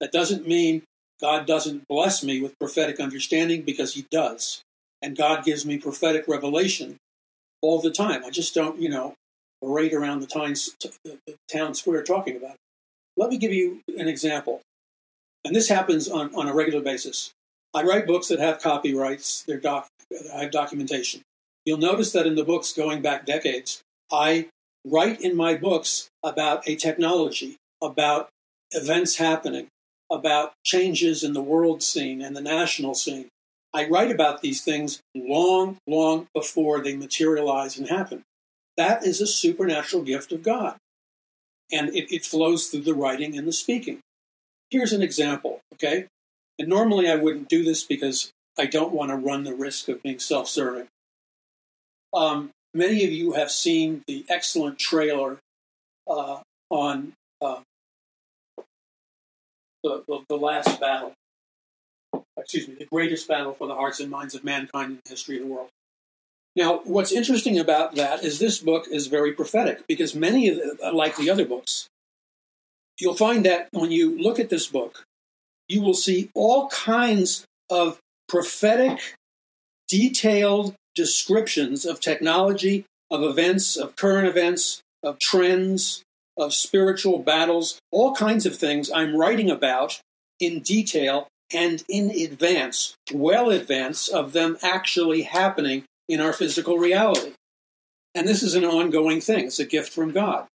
[0.00, 0.82] That doesn't mean
[1.20, 4.62] God doesn't bless me with prophetic understanding because He does.
[5.02, 6.98] And God gives me prophetic revelation
[7.62, 8.24] all the time.
[8.24, 9.14] I just don't, you know,
[9.62, 10.26] parade around the
[11.50, 12.60] town, square talking about it.
[13.16, 14.60] Let me give you an example.
[15.44, 17.32] And this happens on, on a regular basis.
[17.74, 19.88] I write books that have copyrights, they're doc,
[20.34, 21.22] I have documentation.
[21.64, 24.48] You'll notice that in the books going back decades, I
[24.84, 28.28] write in my books about a technology, about
[28.72, 29.68] events happening,
[30.10, 33.28] about changes in the world scene and the national scene.
[33.76, 38.22] I write about these things long, long before they materialize and happen.
[38.78, 40.76] That is a supernatural gift of God.
[41.70, 43.98] And it, it flows through the writing and the speaking.
[44.70, 46.06] Here's an example, okay?
[46.58, 50.02] And normally I wouldn't do this because I don't want to run the risk of
[50.02, 50.86] being self serving.
[52.14, 55.36] Um, many of you have seen the excellent trailer
[56.08, 56.38] uh,
[56.70, 57.12] on
[57.42, 57.60] uh,
[59.84, 61.12] the, the, the, last battle.
[62.36, 65.36] Excuse me, the greatest battle for the hearts and minds of mankind in the history
[65.36, 65.68] of the world.
[66.54, 70.78] Now, what's interesting about that is this book is very prophetic because many of the,
[70.82, 71.86] uh, like the other books,
[72.98, 75.04] you'll find that when you look at this book,
[75.68, 77.98] you will see all kinds of
[78.28, 79.14] prophetic,
[79.88, 86.02] detailed descriptions of technology, of events, of current events, of trends,
[86.38, 90.00] of spiritual battles, all kinds of things I'm writing about
[90.40, 97.32] in detail and in advance, well advance of them actually happening in our physical reality.
[98.14, 100.46] And this is an ongoing thing, it's a gift from God.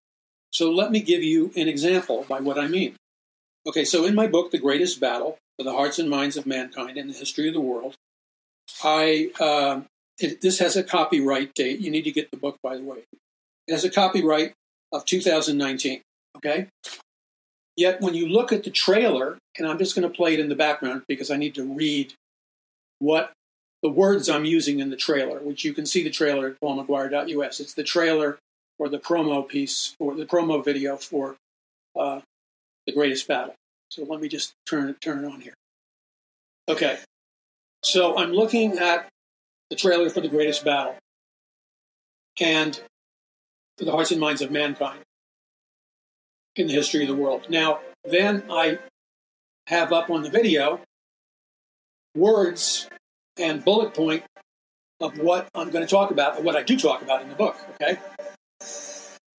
[0.50, 2.96] So let me give you an example by what I mean.
[3.66, 6.98] Okay, so in my book, The Greatest Battle for the Hearts and Minds of Mankind
[6.98, 7.94] in the History of the World,
[8.82, 9.82] I uh,
[10.18, 11.80] it, this has a copyright date.
[11.80, 13.04] You need to get the book, by the way.
[13.66, 14.52] It has a copyright
[14.92, 16.02] of 2019.
[16.36, 16.68] Okay?
[17.76, 20.48] Yet when you look at the trailer, and I'm just going to play it in
[20.48, 22.14] the background because I need to read
[22.98, 23.32] what
[23.82, 27.60] the words I'm using in the trailer, which you can see the trailer at paulmcguire.us.
[27.60, 28.38] It's the trailer
[28.78, 31.36] or the promo piece or the promo video for
[31.98, 32.20] uh,
[32.86, 33.54] the greatest battle.
[33.88, 35.54] So let me just turn it turn it on here.
[36.68, 36.98] Okay,
[37.82, 39.08] so I'm looking at
[39.68, 40.96] the trailer for the greatest battle
[42.40, 42.80] and
[43.76, 45.00] for the hearts and minds of mankind
[46.56, 47.46] in the history of the world.
[47.48, 48.78] Now, then I
[49.66, 50.80] have up on the video
[52.14, 52.88] words
[53.38, 54.24] and bullet point
[55.00, 57.56] of what I'm going to talk about, what I do talk about in the book,
[57.74, 57.98] okay?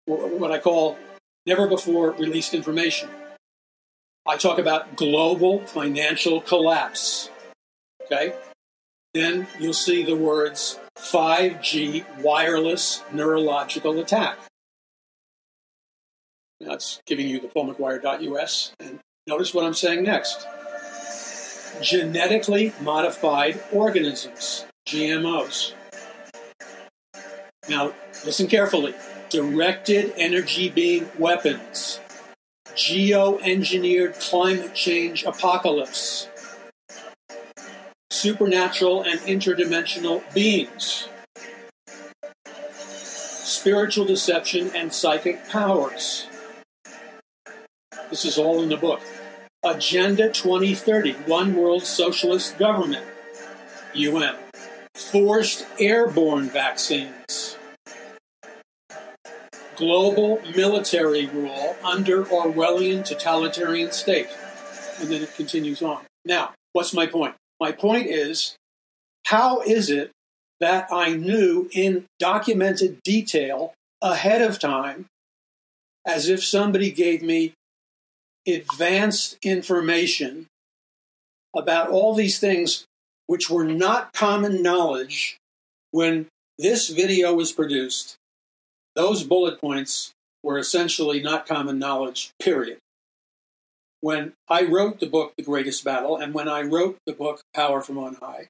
[0.07, 0.99] What I call
[1.47, 3.09] never before released information.
[4.27, 7.31] I talk about global financial collapse,
[8.05, 8.35] okay?
[9.15, 14.39] Then you'll see the words 5G wireless neurological attack.
[16.63, 18.75] That's giving you the paulmcguire.us.
[18.81, 20.47] And notice what I'm saying next
[21.81, 24.67] genetically modified organisms.
[24.87, 25.75] GMOs.
[27.69, 27.93] Now,
[28.25, 28.95] listen carefully.
[29.31, 32.01] Directed energy beam weapons,
[32.75, 36.29] geo-engineered climate change apocalypse,
[38.11, 41.09] supernatural and interdimensional beings,
[42.45, 46.27] spiritual deception and psychic powers.
[48.13, 49.01] This is all in the book.
[49.65, 53.07] Agenda 2030, One World Socialist Government,
[53.95, 54.35] UN.
[54.95, 57.57] Forced airborne vaccines.
[59.77, 64.29] Global military rule under Orwellian totalitarian state.
[65.01, 66.03] And then it continues on.
[66.27, 67.35] Now, what's my point?
[67.61, 68.57] My point is,
[69.29, 70.11] how is it
[70.61, 75.07] that I knew in documented detail ahead of time,
[76.07, 77.55] as if somebody gave me
[78.47, 80.47] advanced information
[81.55, 82.85] about all these things
[83.27, 85.39] which were not common knowledge
[85.91, 86.27] when
[86.59, 88.17] this video was produced.
[88.95, 90.13] Those bullet points
[90.43, 92.79] were essentially not common knowledge, period
[94.03, 97.81] when I wrote the book, The Greatest Battle, and when I wrote the book, Power
[97.81, 98.49] from On High,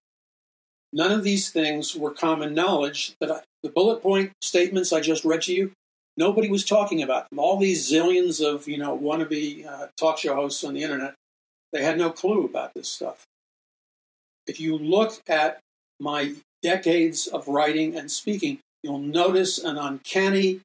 [0.93, 3.15] none of these things were common knowledge.
[3.21, 5.73] That I, the bullet point statements I just read to you,
[6.17, 7.39] nobody was talking about them.
[7.39, 11.15] All these zillions of you know wannabe uh, talk show hosts on the internet,
[11.73, 13.25] they had no clue about this stuff.
[14.47, 15.61] If you look at
[16.01, 20.61] my decades of writing and speaking, you'll notice an uncanny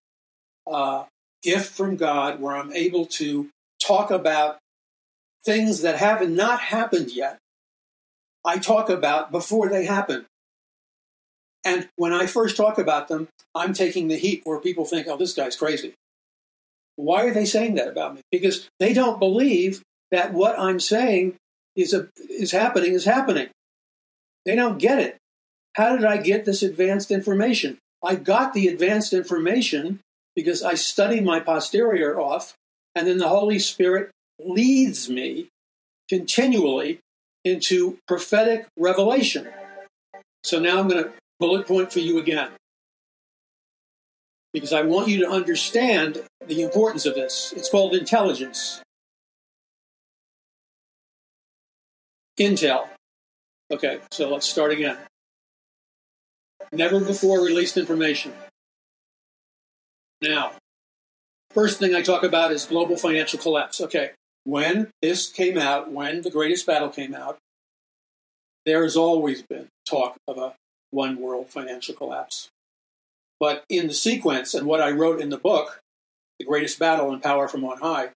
[0.65, 1.05] uh,
[1.43, 3.49] gift from God where I'm able to
[3.81, 4.57] talk about
[5.43, 7.37] things that have not happened yet,
[8.43, 10.25] I talk about before they happen.
[11.64, 15.18] And when I first talk about them, I'm taking the heat where people think, oh,
[15.18, 15.93] this guy's crazy.
[16.95, 18.22] Why are they saying that about me?
[18.32, 19.82] Because they don't believe
[20.12, 21.36] that what I'm saying
[21.76, 23.49] is, a, is happening is happening.
[24.45, 25.18] They don't get it.
[25.76, 27.78] How did I get this advanced information?
[28.03, 29.99] I got the advanced information
[30.36, 32.53] because I study my posterior off,
[32.95, 35.49] and then the Holy Spirit leads me
[36.10, 36.99] continually
[37.43, 39.47] into prophetic revelation.
[40.43, 42.51] So now I'm going to bullet point for you again.
[44.53, 47.53] Because I want you to understand the importance of this.
[47.55, 48.81] It's called intelligence.
[52.39, 52.88] Intel.
[53.71, 54.97] Okay, so let's start again.
[56.71, 58.33] Never before released information.
[60.21, 60.53] Now,
[61.51, 63.81] first thing I talk about is global financial collapse.
[63.81, 64.11] Okay,
[64.43, 67.38] when this came out, when The Greatest Battle came out,
[68.65, 70.53] there has always been talk of a
[70.91, 72.49] one world financial collapse.
[73.39, 75.81] But in the sequence and what I wrote in the book,
[76.39, 78.09] The Greatest Battle and Power from On High,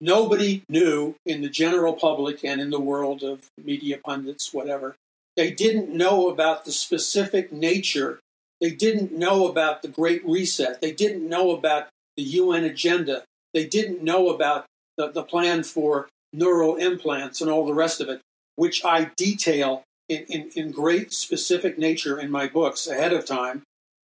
[0.00, 4.96] nobody knew in the general public and in the world of media pundits, whatever,
[5.36, 8.20] they didn't know about the specific nature.
[8.60, 10.80] They didn't know about the Great Reset.
[10.80, 13.24] They didn't know about the UN agenda.
[13.54, 14.66] They didn't know about
[14.96, 18.20] the, the plan for neural implants and all the rest of it,
[18.56, 23.62] which I detail in, in, in great specific nature in my books ahead of time,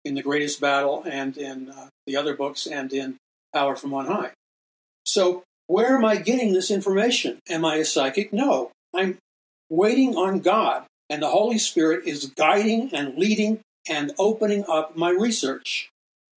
[0.06, 3.18] in The Greatest Battle and in uh, the other books and in
[3.54, 4.32] Power from On High.
[5.04, 7.40] So, where am I getting this information?
[7.50, 8.34] Am I a psychic?
[8.34, 8.72] No.
[8.96, 9.18] I'm
[9.70, 15.10] waiting on God, and the Holy Spirit is guiding and leading and opening up my
[15.10, 15.90] research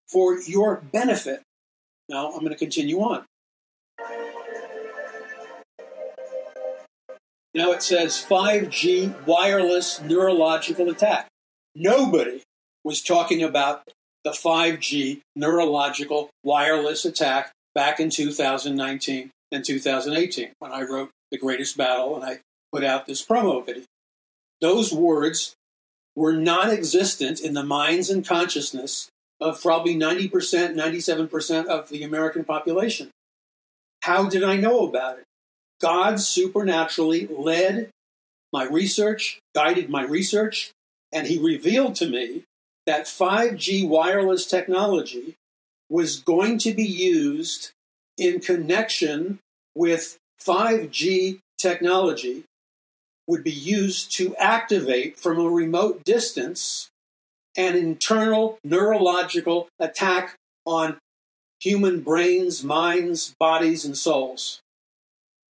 [0.08, 1.42] for your benefit.
[2.08, 3.24] Now I'm going to continue on.
[7.54, 11.28] Now it says 5G wireless neurological attack.
[11.74, 12.42] Nobody
[12.84, 13.82] was talking about
[14.24, 21.76] the 5G neurological wireless attack back in 2019 and 2018 when I wrote The Greatest
[21.76, 22.40] Battle and I
[22.72, 23.84] put out this promo video.
[24.60, 25.54] Those words
[26.16, 29.08] were non existent in the minds and consciousness
[29.40, 30.30] of probably 90%,
[30.74, 33.10] 97% of the American population.
[34.02, 35.24] How did I know about it?
[35.82, 37.90] God supernaturally led
[38.52, 40.70] my research, guided my research,
[41.12, 42.44] and He revealed to me
[42.86, 45.34] that 5G wireless technology
[45.90, 47.72] was going to be used
[48.16, 49.40] in connection
[49.74, 52.44] with 5G technology
[53.26, 56.88] would be used to activate from a remote distance
[57.56, 60.96] an internal neurological attack on
[61.60, 64.60] human brains, minds, bodies, and souls.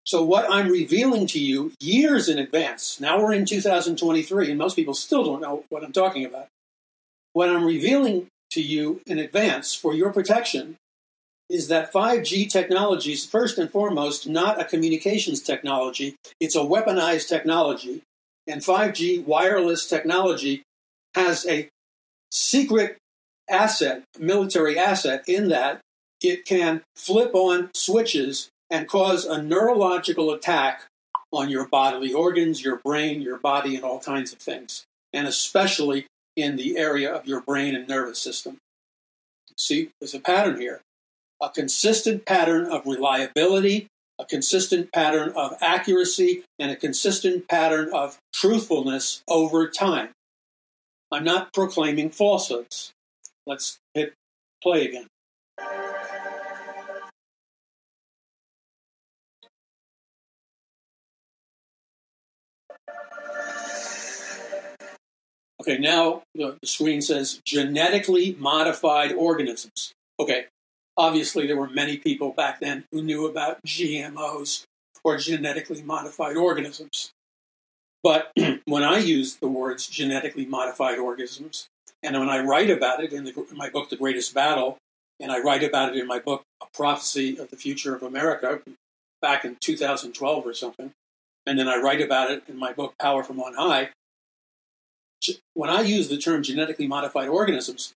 [0.08, 4.74] So, what I'm revealing to you years in advance, now we're in 2023, and most
[4.74, 6.46] people still don't know what I'm talking about.
[7.34, 10.76] What I'm revealing to you in advance for your protection
[11.50, 17.28] is that 5G technology is first and foremost not a communications technology, it's a weaponized
[17.28, 18.00] technology.
[18.46, 20.62] And 5G wireless technology
[21.14, 21.68] has a
[22.30, 22.96] secret
[23.46, 25.80] asset, military asset, in that
[26.22, 30.82] it can flip on switches and cause a neurological attack
[31.32, 36.06] on your bodily organs, your brain, your body, and all kinds of things, and especially
[36.36, 38.58] in the area of your brain and nervous system.
[39.56, 40.80] See, there's a pattern here
[41.40, 43.86] a consistent pattern of reliability,
[44.18, 50.10] a consistent pattern of accuracy, and a consistent pattern of truthfulness over time.
[51.12, 52.92] I'm not proclaiming falsehoods.
[53.46, 54.14] Let's hit
[54.62, 55.06] play again.
[65.68, 69.92] Okay, now the, screen says genetically modified organisms.
[70.18, 70.46] Okay,
[70.96, 74.64] obviously there were many people back then who knew about GMOs
[75.04, 77.10] or genetically modified organisms.
[78.02, 78.32] But
[78.64, 81.68] when I use the words genetically modified organisms,
[82.02, 84.78] and when I write about it in, the, in my book, The Greatest Battle,
[85.20, 88.62] and I write about it in my book, A Prophecy of the Future of America,
[89.20, 90.92] back in 2012 or something,
[91.44, 93.90] and then I write about it in my book, Power from On High,
[95.54, 97.92] when I use the term genetically modified organisms,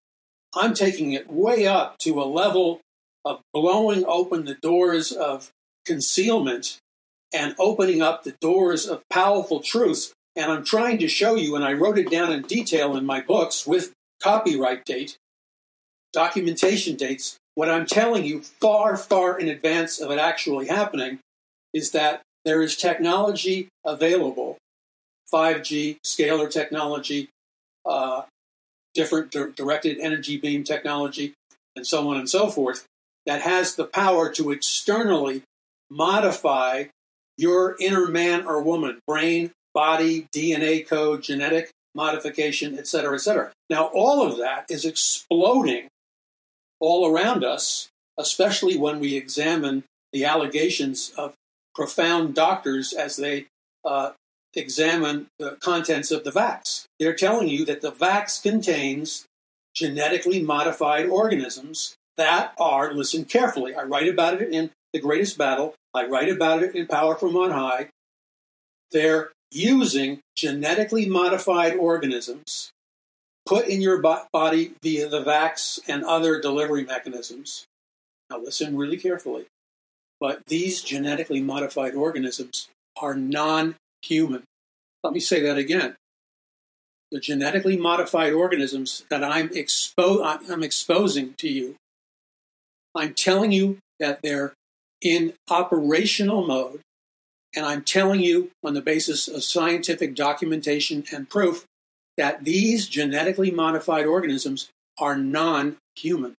[0.54, 2.80] I'm taking it way up to a level
[3.24, 5.50] of blowing open the doors of
[5.86, 6.78] concealment
[7.32, 10.12] and opening up the doors of powerful truths.
[10.36, 13.20] And I'm trying to show you, and I wrote it down in detail in my
[13.20, 13.92] books with
[14.22, 15.16] copyright date,
[16.12, 17.36] documentation dates.
[17.54, 21.18] What I'm telling you far, far in advance of it actually happening
[21.74, 24.56] is that there is technology available
[25.32, 27.28] 5G, scalar technology,
[27.84, 28.22] uh,
[28.94, 31.34] different di- directed energy beam technology,
[31.76, 32.86] and so on and so forth,
[33.26, 35.42] that has the power to externally
[35.90, 36.84] modify
[37.36, 43.52] your inner man or woman, brain, body, DNA code, genetic modification, et cetera, et cetera.
[43.70, 45.88] Now, all of that is exploding
[46.80, 47.88] all around us,
[48.18, 51.34] especially when we examine the allegations of
[51.74, 53.46] profound doctors as they
[53.84, 54.12] uh,
[54.54, 56.84] examine the contents of the vax.
[56.98, 59.26] They're telling you that the vax contains
[59.74, 65.74] genetically modified organisms that are, listen carefully, I write about it in The Greatest Battle,
[65.94, 67.88] I write about it in Power from On High.
[68.90, 72.70] They're using genetically modified organisms
[73.46, 77.64] put in your body via the vax and other delivery mechanisms.
[78.30, 79.46] Now, listen really carefully.
[80.20, 82.68] But these genetically modified organisms
[83.00, 84.42] are non human.
[85.02, 85.96] Let me say that again.
[87.10, 91.76] The genetically modified organisms that I'm, expo- I'm exposing to you,
[92.94, 94.54] I'm telling you that they're
[95.00, 96.80] in operational mode,
[97.54, 101.66] and I'm telling you on the basis of scientific documentation and proof
[102.16, 104.68] that these genetically modified organisms
[104.98, 106.34] are non human.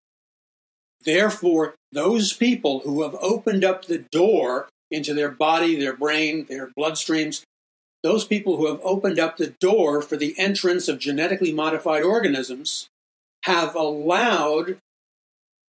[1.03, 6.69] Therefore, those people who have opened up the door into their body, their brain, their
[6.77, 7.41] bloodstreams,
[8.03, 12.89] those people who have opened up the door for the entrance of genetically modified organisms
[13.43, 14.77] have allowed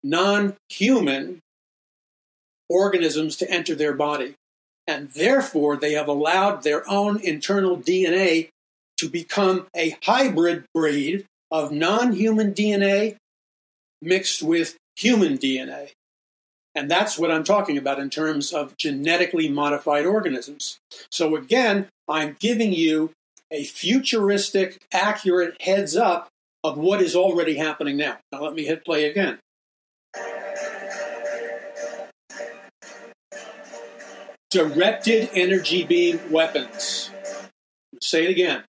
[0.04, 1.40] non human
[2.70, 4.34] organisms to enter their body.
[4.86, 8.50] And therefore, they have allowed their own internal DNA
[8.98, 13.16] to become a hybrid breed of non human DNA
[14.02, 15.92] mixed with human DNA.
[16.76, 20.80] And that's what I'm talking about in terms of genetically modified organisms.
[21.12, 23.12] So, again, I'm giving you
[23.52, 26.30] a futuristic, accurate heads up
[26.64, 28.18] of what is already happening now.
[28.32, 29.38] Now, let me hit play again.
[34.50, 37.12] Directed energy beam weapons.
[38.02, 38.64] Say it again.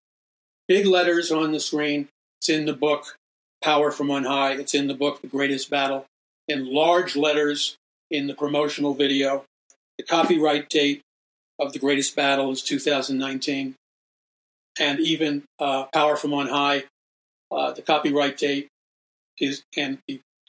[0.66, 2.09] Big letters on the screen.
[2.40, 3.16] It's in the book,
[3.62, 4.52] Power from On High.
[4.52, 6.06] It's in the book, The Greatest Battle.
[6.48, 7.76] In large letters,
[8.10, 9.44] in the promotional video.
[9.98, 11.02] The copyright date
[11.59, 13.74] of The Greatest Battle is 2019.
[14.78, 16.85] And even uh, Power from On High,
[17.51, 18.68] uh, the copyright date
[19.39, 19.98] is, and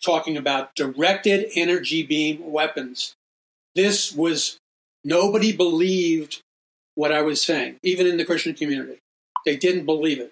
[0.03, 3.13] talking about directed energy beam weapons.
[3.75, 4.57] This was,
[5.03, 6.41] nobody believed
[6.95, 8.99] what I was saying, even in the Christian community.
[9.45, 10.31] They didn't believe it.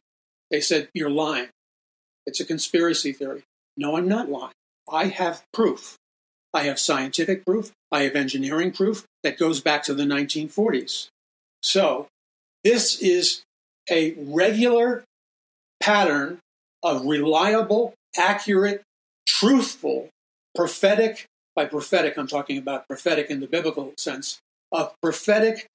[0.50, 1.50] They said, You're lying.
[2.26, 3.44] It's a conspiracy theory.
[3.78, 4.54] No, I'm not lying.
[4.90, 5.98] I have proof.
[6.54, 7.72] I have scientific proof.
[7.92, 11.08] I have engineering proof that goes back to the 1940s.
[11.62, 12.08] So,
[12.64, 13.44] this is
[13.90, 15.04] a regular
[15.82, 16.40] pattern
[16.84, 18.84] of reliable, accurate,
[19.28, 20.10] truthful,
[20.56, 21.26] prophetic,
[21.56, 24.40] by prophetic, I'm talking about prophetic in the biblical sense,
[24.72, 25.68] of prophetic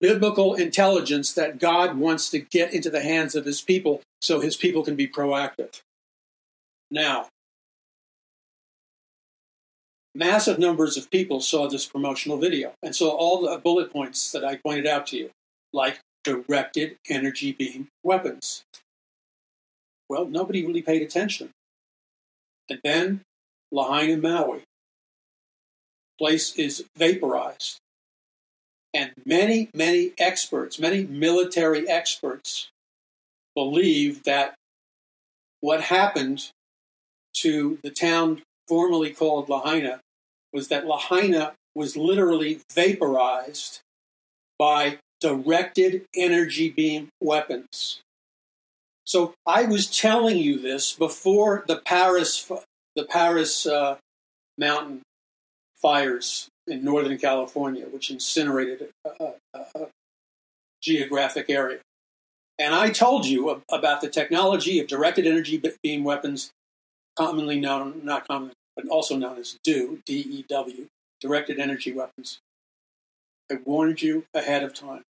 [0.00, 4.56] biblical intelligence that God wants to get into the hands of his people so his
[4.56, 5.80] people can be proactive.
[6.90, 7.28] Now,
[10.14, 14.44] massive numbers of people saw this promotional video and saw all the bullet points that
[14.44, 15.30] I pointed out to you,
[15.72, 18.64] like directed energy beam weapons.
[20.08, 21.50] Well, nobody really paid attention.
[22.68, 23.22] And then
[23.70, 24.62] Lahaina, Maui.
[26.18, 27.78] Place is vaporized.
[28.94, 32.68] And many, many experts, many military experts,
[33.54, 34.54] believe that
[35.60, 36.50] what happened
[37.34, 38.42] to the town
[38.72, 40.00] formerly called Lahaina
[40.50, 43.80] was that Lahaina was literally vaporized
[44.58, 48.00] by directed energy beam weapons.
[49.04, 52.50] So I was telling you this before the Paris
[52.96, 53.96] the Paris uh,
[54.56, 55.02] mountain
[55.76, 59.34] fires in Northern California, which incinerated a, a,
[59.74, 59.86] a,
[60.82, 61.80] geographic area.
[62.58, 66.50] And I told you about the technology of directed energy beam weapons,
[67.18, 70.86] commonly known, not commonly, but also known as DEW, D-E-W,
[71.20, 72.40] directed energy weapons.
[73.50, 75.02] I warned you ahead of time.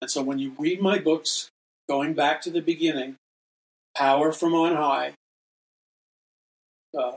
[0.00, 1.50] And so when you read my books,
[1.88, 3.16] going back to the beginning,
[3.96, 5.14] Power from on High,
[6.96, 7.14] uh,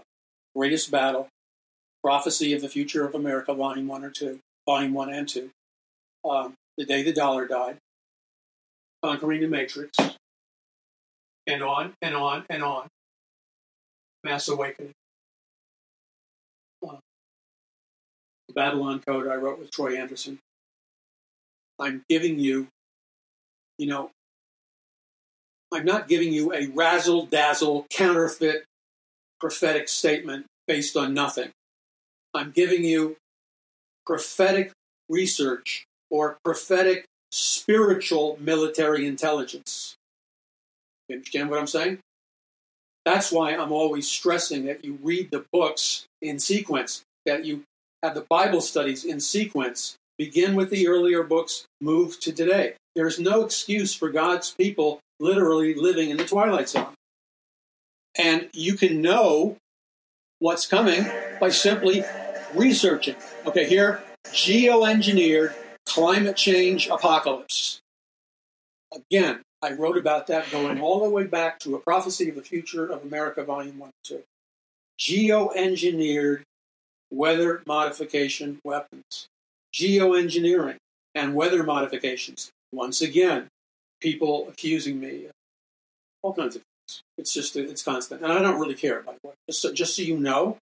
[0.56, 1.28] Greatest Battle,
[2.04, 5.50] Prophecy of the Future of America, Volume 1 or 2, Volume 1 and 2,
[6.28, 7.78] um, The Day the Dollar Died,
[9.04, 9.98] Conquering the Matrix,
[11.48, 12.88] and on and on and on.
[14.24, 14.94] Mass Awakening.
[18.52, 20.40] The Babylon Code I wrote with Troy Anderson.
[21.80, 22.68] I'm giving you,
[23.78, 24.12] you know,
[25.74, 28.66] I'm not giving you a razzle dazzle, counterfeit
[29.40, 31.52] prophetic statement based on nothing.
[32.34, 33.16] I'm giving you
[34.06, 34.72] prophetic
[35.10, 39.96] research or prophetic spiritual military intelligence.
[41.08, 42.00] You understand what I'm saying?
[43.06, 47.64] That's why I'm always stressing that you read the books in sequence, that you
[48.04, 49.96] have the Bible studies in sequence.
[50.18, 52.74] Begin with the earlier books, move to today.
[52.96, 56.94] There's no excuse for God's people literally living in the twilight zone.
[58.18, 59.58] And you can know
[60.40, 61.06] what's coming
[61.40, 62.04] by simply
[62.56, 63.16] researching.
[63.46, 65.54] Okay, here, geoengineered
[65.86, 67.80] climate change apocalypse.
[68.94, 72.42] Again, I wrote about that going all the way back to A Prophecy of the
[72.42, 74.24] Future of America, Volume 1 and 2.
[75.00, 76.42] Geoengineered
[77.12, 79.28] weather modification weapons.
[79.74, 80.78] Geoengineering
[81.14, 82.50] and weather modifications.
[82.72, 83.48] Once again,
[84.02, 85.32] people accusing me of
[86.24, 87.02] all kinds of things.
[87.18, 88.22] It's just, it's constant.
[88.22, 89.34] And I don't really care, by the way.
[89.50, 90.58] Just so, just so you know,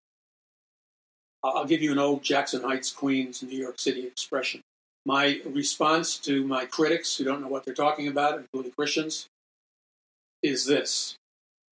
[1.43, 4.61] I'll give you an old Jackson Heights, Queens, New York City expression.
[5.05, 9.27] My response to my critics who don't know what they're talking about, including Christians,
[10.43, 11.15] is this.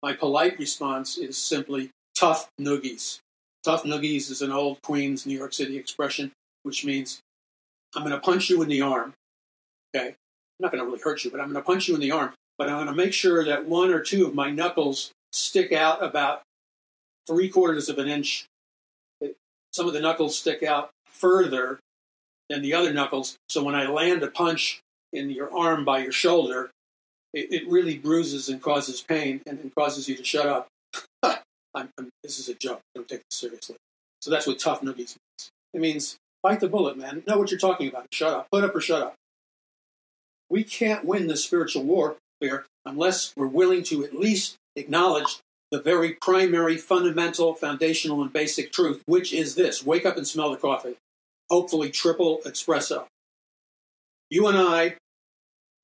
[0.02, 3.18] My polite response is simply tough noogies.
[3.66, 6.30] Tough noogies is an old Queens, New York City expression,
[6.62, 7.18] which means
[7.96, 9.12] I'm going to punch you in the arm.
[9.92, 10.10] Okay.
[10.10, 10.14] I'm
[10.60, 12.32] not going to really hurt you, but I'm going to punch you in the arm.
[12.58, 16.00] But I'm going to make sure that one or two of my knuckles stick out
[16.00, 16.42] about
[17.26, 18.46] three quarters of an inch.
[19.72, 21.80] Some of the knuckles stick out further
[22.48, 23.34] than the other knuckles.
[23.48, 24.78] So when I land a punch
[25.12, 26.70] in your arm by your shoulder,
[27.34, 30.68] it, it really bruises and causes pain and, and causes you to shut up.
[31.76, 32.80] I'm, I'm, this is a joke.
[32.94, 33.76] Don't take this seriously.
[34.20, 35.50] So that's what tough noogies means.
[35.74, 37.22] It means bite the bullet, man.
[37.26, 38.06] Know what you're talking about.
[38.10, 38.48] Shut up.
[38.50, 39.14] Put up or shut up.
[40.50, 45.38] We can't win this spiritual warfare unless we're willing to at least acknowledge
[45.70, 50.50] the very primary, fundamental, foundational, and basic truth, which is this wake up and smell
[50.50, 50.96] the coffee
[51.50, 53.04] hopefully triple espresso.
[54.30, 54.96] You and I,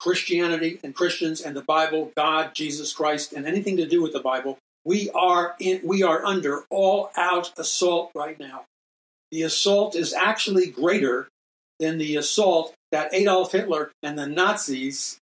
[0.00, 4.20] Christianity and Christians and the Bible, God, Jesus Christ, and anything to do with the
[4.20, 8.64] Bible, we are in, we are under all out assault right now.
[9.30, 11.28] The assault is actually greater
[11.78, 15.18] than the assault that Adolf Hitler and the Nazis,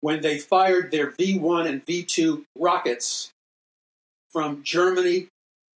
[0.00, 3.30] when they fired their V 1 and V 2 rockets
[4.30, 5.28] from Germany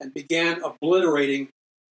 [0.00, 1.48] and began obliterating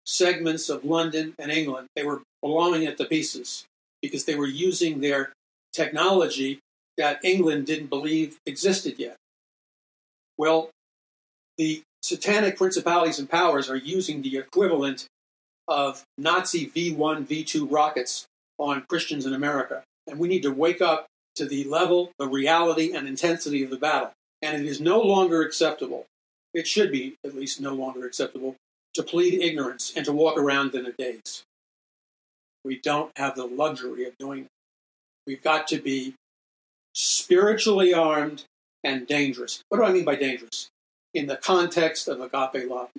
[0.06, 1.88] segments of London and England.
[1.96, 3.66] They were blowing it to pieces
[4.02, 5.32] because they were using their
[5.74, 6.60] technology
[6.98, 9.16] that England didn't believe existed yet.
[10.42, 10.72] Well,
[11.60, 15.06] the satanic principalities and powers are using the equivalent
[15.68, 18.26] of Nazi V 1, V 2 rockets
[18.58, 19.84] on Christians in America.
[20.08, 21.06] And we need to wake up
[21.36, 24.14] to the level, the reality, and intensity of the battle.
[24.42, 26.08] And it is no longer acceptable.
[26.56, 28.56] It should be, at least, no longer acceptable
[28.96, 31.44] to plead ignorance and to walk around in a daze.
[32.66, 34.48] We don't have the luxury of doing it.
[35.28, 36.16] We've got to be
[36.96, 38.46] spiritually armed
[38.84, 39.64] and dangerous.
[39.70, 40.70] What do I mean by dangerous?
[41.14, 42.90] In the context of agape love.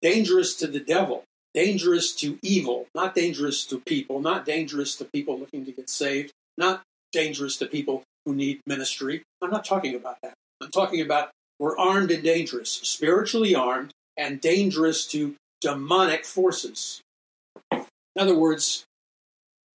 [0.00, 1.24] Dangerous to the devil,
[1.54, 6.32] dangerous to evil, not dangerous to people, not dangerous to people looking to get saved,
[6.56, 6.82] not
[7.12, 9.22] dangerous to people who need ministry.
[9.42, 10.34] I'm not talking about that.
[10.60, 17.00] I'm talking about we're armed and dangerous, spiritually armed and dangerous to demonic forces.
[17.72, 17.86] In
[18.16, 18.84] other words,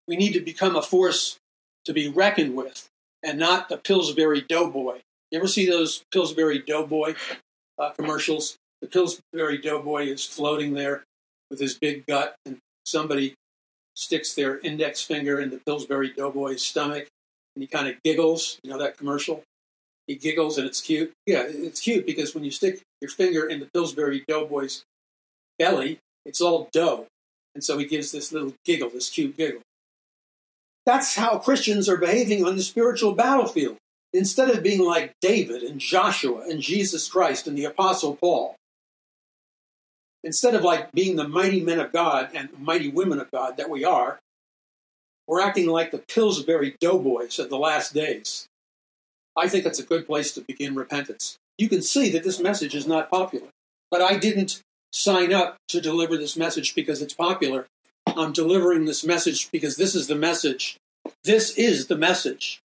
[0.08, 1.38] we need to become a force
[1.86, 2.88] to be reckoned with
[3.22, 5.00] and not the Pillsbury Doughboy.
[5.34, 7.16] You ever see those Pillsbury Doughboy
[7.80, 8.56] uh, commercials?
[8.82, 11.06] The Pillsbury Doughboy is floating there
[11.50, 13.34] with his big gut, and somebody
[13.96, 17.08] sticks their index finger in the Pillsbury Doughboy's stomach,
[17.56, 18.60] and he kind of giggles.
[18.64, 19.42] You know that commercial?
[20.06, 21.12] He giggles, and it's cute.
[21.26, 24.84] Yeah, it's cute because when you stick your finger in the Pillsbury Doughboy's
[25.58, 25.98] belly,
[26.28, 27.08] it's all dough.
[27.56, 29.62] And so he gives this little giggle, this cute giggle.
[30.86, 33.78] That's how Christians are behaving on the spiritual battlefield.
[34.14, 38.56] Instead of being like David and Joshua and Jesus Christ and the Apostle Paul,
[40.24, 43.70] instead of like being the mighty men of God and mighty women of God that
[43.70, 44.20] we are,
[45.28, 48.46] we're acting like the Pillsbury doughboys of the last days.
[49.36, 51.38] I think that's a good place to begin repentance.
[51.58, 53.48] You can see that this message is not popular,
[53.90, 54.62] but I didn't
[54.92, 57.66] sign up to deliver this message because it's popular.
[58.06, 60.78] I'm delivering this message because this is the message.
[61.24, 62.60] This is the message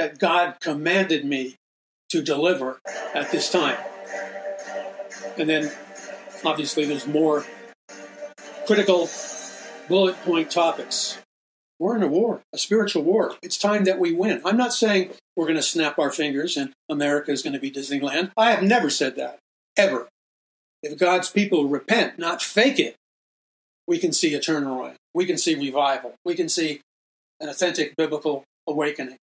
[0.00, 1.56] that God commanded me
[2.08, 2.80] to deliver
[3.14, 3.76] at this time.
[5.36, 5.70] And then,
[6.42, 7.44] obviously, there's more
[8.66, 9.10] critical
[9.88, 11.18] bullet point topics.
[11.78, 13.34] We're in a war, a spiritual war.
[13.42, 14.40] It's time that we win.
[14.42, 17.70] I'm not saying we're going to snap our fingers and America is going to be
[17.70, 18.30] Disneyland.
[18.38, 19.38] I have never said that,
[19.76, 20.08] ever.
[20.82, 22.96] If God's people repent, not fake it,
[23.86, 24.94] we can see a turnaround.
[25.12, 26.14] We can see revival.
[26.24, 26.80] We can see
[27.38, 29.18] an authentic biblical awakening.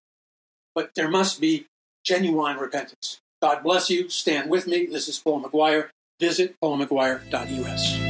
[0.77, 1.67] But there must be
[2.05, 3.19] genuine repentance.
[3.43, 4.09] God bless you.
[4.09, 4.87] Stand with me.
[4.87, 5.89] This is Paul McGuire.
[6.21, 8.06] Visit paulmcguire.us.